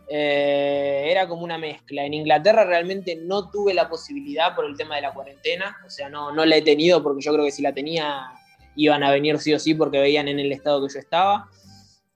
Eh, 0.09 1.09
era 1.11 1.27
como 1.29 1.43
una 1.43 1.59
mezcla. 1.59 2.05
En 2.05 2.15
Inglaterra 2.15 2.65
realmente 2.65 3.17
no 3.17 3.51
tuve 3.51 3.75
la 3.75 3.89
posibilidad 3.89 4.55
por 4.55 4.65
el 4.67 4.77
tema 4.77 4.97
de 4.97 5.03
la 5.03 5.13
cuarentena, 5.13 5.77
o 5.87 5.91
sea, 5.91 6.09
no, 6.09 6.33
no 6.33 6.45
la 6.45 6.57
he 6.57 6.63
tenido 6.63 7.03
porque 7.03 7.23
yo 7.23 7.33
creo 7.33 7.45
que 7.45 7.51
si 7.51 7.63
la 7.63 7.73
tenía 7.73 8.31
iban 8.77 9.03
a 9.03 9.11
venir 9.11 9.39
sí 9.39 9.53
o 9.53 9.59
sí 9.59 9.75
porque 9.75 10.01
veían 10.01 10.29
en 10.29 10.39
el 10.39 10.53
estado 10.53 10.87
que 10.87 10.93
yo 10.93 11.01
estaba. 11.01 11.49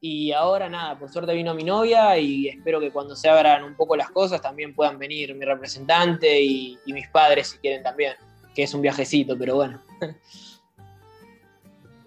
Y 0.01 0.31
ahora 0.33 0.69
nada, 0.69 0.99
por 0.99 1.11
suerte 1.11 1.35
vino 1.35 1.55
mi 1.55 1.65
novia 1.65 2.17
y 2.19 2.49
espero 2.49 2.81
que 2.81 2.93
cuando 2.93 3.17
se 3.17 3.29
abran 3.29 3.65
un 3.65 3.75
poco 3.75 3.97
las 3.97 4.11
cosas 4.11 4.41
también 4.41 4.75
puedan 4.75 4.99
venir 4.99 5.35
mi 5.35 5.45
representante 5.45 6.41
y 6.41 6.79
mis 6.87 7.09
padres 7.09 7.49
si 7.49 7.59
quieren 7.59 7.83
también, 7.83 8.13
que 8.55 8.63
es 8.63 8.75
un 8.75 8.83
viajecito, 8.83 9.37
pero 9.37 9.57
bueno. 9.57 9.83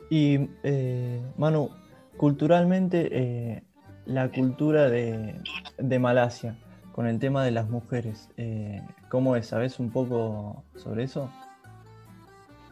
Y 0.09 0.49
eh, 0.63 1.21
Manu, 1.37 1.69
culturalmente, 2.17 3.09
eh, 3.11 3.63
la 4.05 4.29
cultura 4.29 4.89
de, 4.89 5.35
de 5.77 5.99
Malasia, 5.99 6.57
con 6.93 7.07
el 7.07 7.19
tema 7.19 7.45
de 7.45 7.51
las 7.51 7.69
mujeres, 7.69 8.29
eh, 8.37 8.81
¿cómo 9.09 9.35
es? 9.35 9.47
¿Sabes 9.47 9.79
un 9.79 9.91
poco 9.91 10.63
sobre 10.75 11.03
eso? 11.03 11.29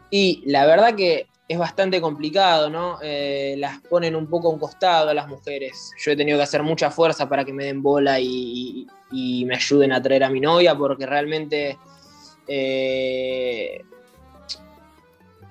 Y 0.09 0.41
la 0.45 0.65
verdad 0.65 0.95
que 0.95 1.27
es 1.47 1.57
bastante 1.57 2.01
complicado, 2.01 2.69
¿no? 2.69 2.97
Eh, 3.01 3.55
las 3.57 3.79
ponen 3.81 4.15
un 4.15 4.27
poco 4.27 4.49
a 4.49 4.51
un 4.51 4.59
costado 4.59 5.09
a 5.09 5.13
las 5.13 5.27
mujeres. 5.27 5.91
Yo 6.03 6.11
he 6.11 6.15
tenido 6.15 6.37
que 6.37 6.43
hacer 6.43 6.63
mucha 6.63 6.91
fuerza 6.91 7.29
para 7.29 7.45
que 7.45 7.53
me 7.53 7.65
den 7.65 7.81
bola 7.81 8.19
y, 8.19 8.87
y 9.11 9.45
me 9.45 9.55
ayuden 9.55 9.93
a 9.93 10.01
traer 10.01 10.23
a 10.23 10.29
mi 10.29 10.41
novia, 10.41 10.75
porque 10.75 11.05
realmente 11.05 11.77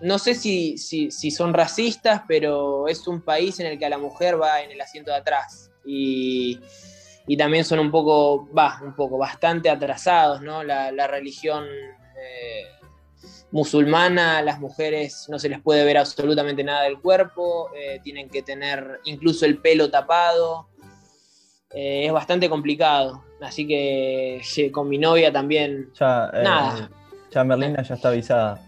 no 0.01 0.19
sé 0.19 0.35
si, 0.35 0.77
si- 0.79 1.11
si 1.11 1.31
son 1.31 1.55
racistas, 1.55 2.23
pero 2.29 2.87
es 2.89 3.07
un 3.09 3.23
país 3.23 3.59
en 3.61 3.67
el 3.67 3.79
que 3.79 3.87
a 3.87 3.91
la 3.91 3.99
mujer 3.99 4.41
va 4.41 4.61
en 4.63 4.71
el 4.71 4.81
asiento 4.81 5.11
de 5.11 5.17
atrás. 5.19 5.71
Y, 5.85 6.61
y 7.27 7.37
también 7.37 7.65
son 7.65 7.79
un 7.79 7.91
poco, 7.91 8.49
va, 8.53 8.79
un 8.83 8.95
poco, 8.95 9.17
bastante 9.19 9.71
atrasados, 9.71 10.43
¿no? 10.43 10.63
La, 10.63 10.91
la 10.93 11.07
religión 11.07 11.65
eh, 11.65 12.63
musulmana, 13.53 14.43
las 14.43 14.59
mujeres 14.61 15.27
no 15.29 15.39
se 15.39 15.49
les 15.49 15.61
puede 15.61 15.85
ver 15.85 15.97
absolutamente 15.99 16.63
nada 16.65 16.83
del 16.83 17.01
cuerpo, 17.01 17.71
eh, 17.75 18.01
tienen 18.03 18.29
que 18.29 18.43
tener 18.43 19.01
incluso 19.05 19.47
el 19.47 19.59
pelo 19.59 19.91
tapado. 19.91 20.69
Eh, 21.73 22.07
es 22.07 22.13
bastante 22.13 22.49
complicado. 22.49 23.25
Así 23.41 23.67
que 23.67 24.41
con 24.73 24.89
mi 24.89 24.99
novia 24.99 25.31
también 25.33 25.91
Ya, 25.99 26.31
Nada. 26.43 26.91
ya 27.31 27.45
Merlina 27.45 27.83
ya 27.83 27.95
está 27.95 28.09
avisada. 28.09 28.61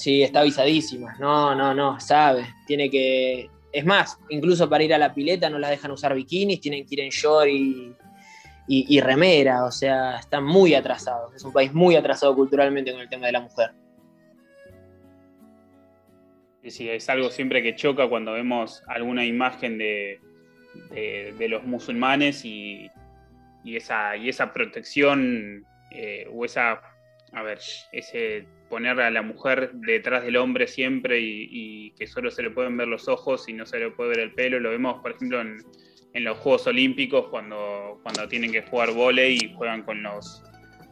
Sí, 0.00 0.22
está 0.22 0.40
avisadísima. 0.40 1.14
No, 1.18 1.54
no, 1.54 1.74
no, 1.74 2.00
sabe. 2.00 2.46
Tiene 2.66 2.88
que. 2.88 3.50
Es 3.70 3.84
más, 3.84 4.18
incluso 4.30 4.66
para 4.66 4.82
ir 4.82 4.94
a 4.94 4.98
la 4.98 5.12
pileta 5.12 5.50
no 5.50 5.58
las 5.58 5.68
dejan 5.68 5.90
usar 5.90 6.14
bikinis, 6.14 6.58
tienen 6.58 6.86
que 6.86 6.94
ir 6.94 7.00
en 7.00 7.10
short 7.10 7.48
y, 7.50 7.94
y- 8.66 8.98
remera. 9.02 9.66
O 9.66 9.70
sea, 9.70 10.16
están 10.18 10.42
muy 10.44 10.74
atrasados. 10.74 11.34
Es 11.34 11.44
un 11.44 11.52
país 11.52 11.74
muy 11.74 11.96
atrasado 11.96 12.34
culturalmente 12.34 12.92
con 12.92 13.02
el 13.02 13.10
tema 13.10 13.26
de 13.26 13.32
la 13.32 13.40
mujer. 13.42 13.72
Sí, 16.66 16.88
es 16.88 17.08
algo 17.10 17.28
siempre 17.28 17.62
que 17.62 17.76
choca 17.76 18.08
cuando 18.08 18.32
vemos 18.32 18.82
alguna 18.86 19.26
imagen 19.26 19.76
de, 19.76 20.18
de- 20.92 21.34
de 21.38 21.48
los 21.48 21.62
musulmanes 21.64 22.46
y, 22.46 22.90
y 23.64 23.76
esa, 23.76 24.16
y 24.16 24.30
esa 24.30 24.50
protección 24.54 25.66
eh, 25.90 26.26
o 26.32 26.44
esa, 26.46 26.80
a 27.32 27.42
ver, 27.42 27.58
ese 27.92 28.46
poner 28.68 29.00
a 29.00 29.10
la 29.10 29.22
mujer 29.22 29.70
detrás 29.72 30.24
del 30.24 30.36
hombre 30.36 30.66
siempre 30.66 31.20
y, 31.20 31.48
y 31.50 31.90
que 31.92 32.06
solo 32.06 32.30
se 32.30 32.42
le 32.42 32.50
pueden 32.50 32.76
ver 32.76 32.88
los 32.88 33.08
ojos 33.08 33.48
y 33.48 33.52
no 33.52 33.66
se 33.66 33.78
le 33.78 33.90
puede 33.90 34.10
ver 34.10 34.20
el 34.20 34.32
pelo. 34.32 34.60
Lo 34.60 34.70
vemos, 34.70 35.00
por 35.00 35.12
ejemplo, 35.12 35.40
en, 35.40 35.58
en 36.12 36.24
los 36.24 36.38
Juegos 36.38 36.66
Olímpicos 36.66 37.28
cuando, 37.28 38.00
cuando 38.02 38.26
tienen 38.28 38.52
que 38.52 38.62
jugar 38.62 38.92
vóley 38.92 39.38
y 39.42 39.54
juegan 39.54 39.82
con 39.82 40.02
los 40.02 40.42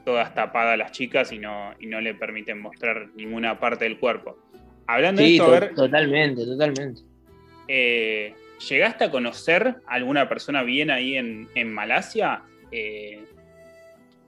todas 0.05 0.35
tapadas 0.35 0.79
las 0.79 0.93
chicas 0.93 1.33
y 1.33 1.39
no, 1.39 1.75
y 1.79 1.87
no 1.87 2.01
le 2.01 2.15
permiten 2.15 2.61
mostrar 2.61 3.09
ninguna 3.15 3.61
parte 3.61 3.85
del 3.85 3.99
cuerpo. 3.99 4.39
Hablando 4.87 5.21
de 5.21 5.33
esto, 5.33 5.45
a 5.45 5.61
ver, 5.61 5.75
totalmente, 5.75 6.47
totalmente. 6.47 7.03
eh, 7.69 8.33
¿llegaste 8.69 9.05
a 9.05 9.11
conocer 9.11 9.77
a 9.87 9.95
alguna 9.95 10.29
persona 10.29 10.63
bien 10.63 10.91
ahí 10.91 11.17
en, 11.17 11.49
en 11.55 11.73
Malasia? 11.75 12.43
Eh, 12.73 13.23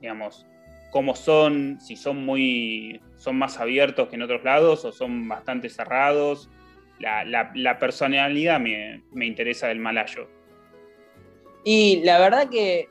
digamos, 0.03 0.47
¿cómo 0.91 1.15
son? 1.15 1.79
Si 1.81 1.97
son 1.97 2.25
muy, 2.25 3.01
son 3.17 3.37
más 3.37 3.59
abiertos 3.59 4.09
que 4.09 4.17
en 4.17 4.23
otros 4.23 4.43
lados 4.45 4.85
o 4.85 4.93
son 4.93 5.29
bastante 5.29 5.69
cerrados. 5.69 6.49
La, 6.99 7.25
la- 7.25 7.51
la 7.55 7.79
personalidad 7.79 8.61
me, 8.61 9.03
me 9.13 9.27
interesa 9.27 9.69
del 9.69 9.79
malayo. 9.79 10.29
Y 11.65 12.03
la 12.05 12.19
verdad 12.19 12.49
que 12.49 12.89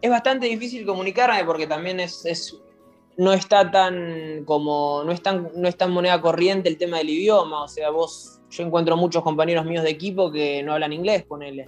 es 0.00 0.10
bastante 0.10 0.46
difícil 0.46 0.84
comunicarme 0.86 1.44
porque 1.44 1.66
también 1.66 2.00
es, 2.00 2.24
es- 2.26 2.56
no 3.16 3.32
está 3.32 3.68
tan 3.70 4.44
como 4.44 5.02
no 5.04 5.10
es 5.10 5.20
tan, 5.22 5.50
no 5.56 5.66
es 5.68 5.76
tan 5.76 5.90
moneda 5.90 6.20
corriente 6.20 6.68
el 6.68 6.78
tema 6.78 6.98
del 6.98 7.10
idioma. 7.10 7.64
O 7.64 7.68
sea, 7.68 7.90
vos, 7.90 8.40
yo 8.50 8.64
encuentro 8.64 8.96
muchos 8.96 9.22
compañeros 9.22 9.64
míos 9.66 9.82
de 9.82 9.90
equipo 9.90 10.30
que 10.30 10.62
no 10.62 10.72
hablan 10.74 10.92
inglés, 10.92 11.24
ponele. 11.24 11.62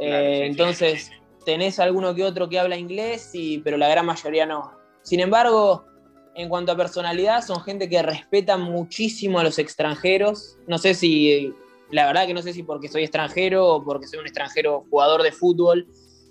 Eh, 0.00 0.06
Claro, 0.08 0.24
sí. 0.26 0.42
entonces, 0.42 1.10
tenés 1.48 1.78
alguno 1.78 2.14
que 2.14 2.24
otro 2.24 2.46
que 2.46 2.58
habla 2.58 2.76
inglés, 2.76 3.30
y, 3.32 3.56
pero 3.60 3.78
la 3.78 3.88
gran 3.88 4.04
mayoría 4.04 4.44
no. 4.44 4.70
Sin 5.00 5.18
embargo, 5.18 5.86
en 6.34 6.46
cuanto 6.50 6.72
a 6.72 6.76
personalidad, 6.76 7.42
son 7.42 7.62
gente 7.62 7.88
que 7.88 8.02
respeta 8.02 8.58
muchísimo 8.58 9.38
a 9.38 9.44
los 9.44 9.58
extranjeros. 9.58 10.58
No 10.66 10.76
sé 10.76 10.92
si, 10.92 11.54
la 11.90 12.04
verdad 12.04 12.26
que 12.26 12.34
no 12.34 12.42
sé 12.42 12.52
si 12.52 12.64
porque 12.64 12.88
soy 12.88 13.04
extranjero 13.04 13.66
o 13.66 13.82
porque 13.82 14.06
soy 14.06 14.18
un 14.18 14.26
extranjero 14.26 14.84
jugador 14.90 15.22
de 15.22 15.32
fútbol, 15.32 15.86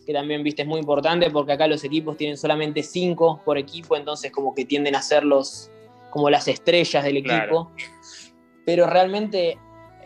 que 0.05 0.13
también, 0.13 0.43
viste, 0.43 0.61
es 0.61 0.67
muy 0.67 0.81
importante 0.81 1.31
porque 1.31 1.53
acá 1.53 1.65
los 1.65 1.83
equipos 1.83 2.15
tienen 2.15 2.37
solamente 2.37 2.83
cinco 2.83 3.41
por 3.43 3.57
equipo, 3.57 3.97
entonces 3.97 4.31
como 4.31 4.53
que 4.53 4.65
tienden 4.65 4.95
a 4.95 5.01
ser 5.01 5.23
los, 5.23 5.71
como 6.11 6.29
las 6.29 6.47
estrellas 6.47 7.03
del 7.03 7.17
equipo. 7.17 7.33
Claro. 7.33 7.71
Pero 8.67 8.85
realmente, 8.85 9.57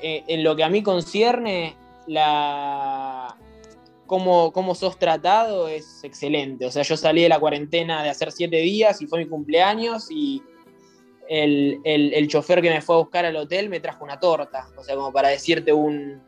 eh, 0.01 0.23
en 0.27 0.41
lo 0.45 0.55
que 0.55 0.63
a 0.63 0.69
mí 0.69 0.81
concierne, 0.81 1.75
la... 2.07 3.37
Cómo, 4.11 4.51
cómo 4.51 4.75
sos 4.75 4.99
tratado 4.99 5.69
es 5.69 6.03
excelente. 6.03 6.65
O 6.65 6.69
sea, 6.71 6.83
yo 6.83 6.97
salí 6.97 7.21
de 7.23 7.29
la 7.29 7.39
cuarentena 7.39 8.03
de 8.03 8.09
hacer 8.09 8.29
siete 8.33 8.57
días 8.57 9.01
y 9.01 9.07
fue 9.07 9.19
mi 9.19 9.25
cumpleaños 9.25 10.07
y 10.11 10.43
el, 11.29 11.79
el- 11.85 12.13
el 12.13 12.27
chofer 12.27 12.61
que 12.61 12.69
me 12.69 12.81
fue 12.81 12.95
a 12.95 12.97
buscar 12.99 13.23
al 13.25 13.37
hotel 13.37 13.69
me 13.69 13.79
trajo 13.79 14.03
una 14.03 14.19
torta. 14.19 14.67
O 14.75 14.83
sea, 14.83 14.95
como 14.97 15.13
para 15.13 15.29
decirte 15.29 15.71
un, 15.71 16.21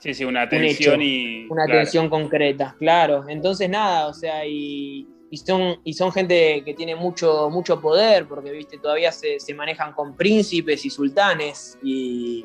Sí, 0.00 0.12
sí, 0.12 0.24
una 0.24 0.42
atención 0.42 1.00
y. 1.00 1.46
una 1.48 1.66
claro. 1.66 1.80
atención 1.82 2.08
concreta, 2.10 2.74
claro. 2.80 3.28
Entonces, 3.28 3.70
nada, 3.70 4.08
o 4.08 4.12
sea, 4.12 4.44
y, 4.44 5.06
y 5.30 5.36
son, 5.36 5.80
y 5.84 5.92
son 5.92 6.10
gente 6.10 6.62
que 6.64 6.74
tiene 6.74 6.96
mucho, 6.96 7.48
mucho 7.48 7.80
poder, 7.80 8.26
porque, 8.26 8.50
viste, 8.50 8.78
todavía 8.78 9.12
se, 9.12 9.38
se 9.38 9.54
manejan 9.54 9.92
con 9.92 10.16
príncipes 10.16 10.84
y 10.84 10.90
sultanes, 10.90 11.78
y 11.80 12.44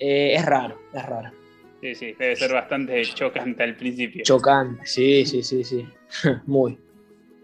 eh, 0.00 0.34
es 0.34 0.44
raro, 0.44 0.80
es 0.92 1.06
raro. 1.06 1.30
Sí, 1.80 1.94
sí, 1.94 2.14
debe 2.18 2.36
ser 2.36 2.52
bastante 2.52 3.02
chocante 3.14 3.62
al 3.62 3.76
principio. 3.76 4.22
Chocante, 4.24 4.84
sí, 4.86 5.24
sí, 5.24 5.42
sí, 5.42 5.64
sí. 5.64 5.86
Muy. 6.46 6.78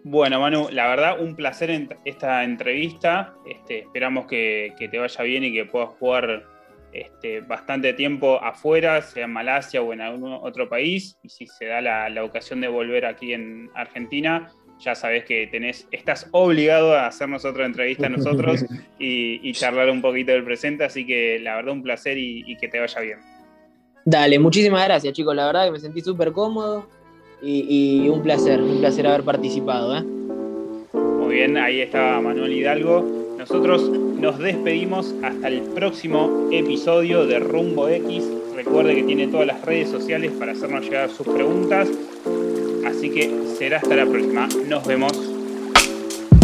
Bueno, 0.05 0.41
Manu, 0.41 0.69
la 0.71 0.87
verdad, 0.87 1.21
un 1.21 1.35
placer 1.35 1.71
en 1.71 1.89
esta 2.05 2.45
entrevista. 2.45 3.35
Este, 3.45 3.81
esperamos 3.81 4.27
que, 4.27 4.73
que 4.79 4.89
te 4.89 4.99
vaya 4.99 5.25
bien 5.25 5.43
y 5.43 5.53
que 5.53 5.65
puedas 5.65 5.89
jugar 5.99 6.47
este, 6.93 7.41
bastante 7.41 7.93
tiempo 7.93 8.41
afuera, 8.43 9.03
sea 9.03 9.25
en 9.25 9.33
Malasia 9.33 9.83
o 9.83 9.93
en 9.93 10.01
algún 10.01 10.33
otro 10.33 10.69
país. 10.69 11.19
Y 11.23 11.29
si 11.29 11.47
se 11.47 11.67
da 11.67 11.81
la, 11.81 12.09
la 12.09 12.23
ocasión 12.23 12.61
de 12.61 12.69
volver 12.69 13.05
aquí 13.05 13.33
en 13.33 13.69
Argentina, 13.75 14.53
ya 14.79 14.95
sabes 14.95 15.25
que 15.25 15.49
tenés, 15.49 15.89
estás 15.91 16.29
obligado 16.31 16.95
a 16.95 17.07
hacernos 17.07 17.45
otra 17.45 17.67
entrevista 17.67 18.07
a 18.07 18.11
nosotros 18.11 18.65
y, 19.01 19.41
y 19.49 19.53
charlar 19.55 19.91
un 19.91 20.03
poquito 20.03 20.31
del 20.31 20.45
presente. 20.45 20.85
Así 20.85 21.05
que 21.05 21.41
la 21.41 21.57
verdad, 21.57 21.73
un 21.73 21.83
placer 21.83 22.17
y, 22.17 22.45
y 22.47 22.57
que 22.57 22.69
te 22.69 22.79
vaya 22.79 23.01
bien. 23.01 23.36
Dale, 24.07 24.39
muchísimas 24.39 24.85
gracias, 24.85 25.13
chicos. 25.15 25.35
La 25.35 25.47
verdad 25.47 25.65
que 25.65 25.73
me 25.73 25.81
sentí 25.81 26.01
súper 26.01 26.31
cómodo 26.31 26.87
y, 27.43 28.05
y 28.05 28.09
un 28.09 28.23
placer, 28.23 28.63
un 28.63 28.79
placer 28.79 29.05
haber 29.05 29.25
participado, 29.25 29.97
¿eh? 29.97 30.03
Muy 30.93 31.35
bien, 31.35 31.57
ahí 31.57 31.81
estaba 31.81 32.21
Manuel 32.21 32.53
Hidalgo. 32.53 33.05
Nosotros 33.37 33.91
nos 33.91 34.39
despedimos 34.39 35.13
hasta 35.25 35.49
el 35.49 35.61
próximo 35.61 36.49
episodio 36.53 37.27
de 37.27 37.41
Rumbo 37.41 37.89
X. 37.89 38.23
Recuerde 38.55 38.95
que 38.95 39.03
tiene 39.03 39.27
todas 39.27 39.49
las 39.49 39.61
redes 39.63 39.91
sociales 39.91 40.31
para 40.39 40.53
hacernos 40.53 40.85
llegar 40.85 41.11
sus 41.11 41.27
preguntas. 41.27 41.89
Así 42.87 43.11
que 43.11 43.29
será 43.59 43.79
hasta 43.79 43.97
la 43.97 44.07
próxima. 44.07 44.47
Nos 44.69 44.87
vemos. 44.87 45.13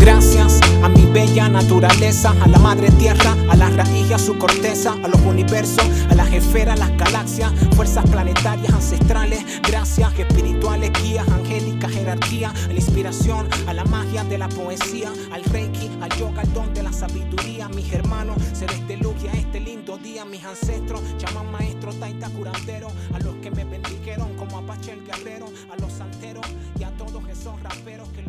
Gracias 0.00 0.41
a 0.82 0.88
mi 0.88 1.06
bella 1.06 1.48
naturaleza, 1.48 2.34
a 2.40 2.48
la 2.48 2.58
madre 2.58 2.90
tierra, 2.92 3.36
a 3.48 3.56
las 3.56 3.74
raíces, 3.76 4.12
a 4.12 4.18
su 4.18 4.36
corteza, 4.36 4.94
a 5.02 5.08
los 5.08 5.20
universos, 5.20 5.84
a 6.10 6.14
las 6.14 6.32
esferas, 6.32 6.78
las 6.78 6.96
galaxias, 6.96 7.52
fuerzas 7.76 8.08
planetarias 8.10 8.72
ancestrales, 8.72 9.44
gracias 9.62 10.18
espirituales, 10.18 10.90
guías, 11.02 11.28
angélicas, 11.28 11.92
jerarquía, 11.92 12.50
a 12.50 12.66
la 12.68 12.74
inspiración, 12.74 13.48
a 13.66 13.74
la 13.74 13.84
magia 13.84 14.24
de 14.24 14.38
la 14.38 14.48
poesía, 14.48 15.12
al 15.30 15.44
reiki, 15.44 15.90
al 16.00 16.10
yoga, 16.18 16.42
al 16.42 16.52
don 16.52 16.74
de 16.74 16.82
la 16.82 16.92
sabiduría, 16.92 17.68
mis 17.68 17.92
hermanos, 17.92 18.36
se 18.52 18.64
este 18.64 18.96
luz 18.96 19.14
y 19.22 19.28
a 19.28 19.32
este 19.32 19.60
lindo 19.60 19.98
día, 19.98 20.24
mis 20.24 20.44
ancestros, 20.44 21.00
llaman 21.18 21.50
maestro, 21.52 21.92
taita, 21.94 22.28
curandero, 22.30 22.88
a 23.14 23.18
los 23.20 23.36
que 23.36 23.50
me 23.50 23.64
bendijeron 23.64 24.34
como 24.36 24.58
Apache 24.58 24.92
el 24.92 25.04
guerrero, 25.04 25.46
a 25.70 25.80
los 25.80 25.92
santeros 25.92 26.46
y 26.78 26.82
a 26.82 26.90
todos 26.96 27.22
esos 27.28 27.62
raperos 27.62 28.08
que 28.10 28.22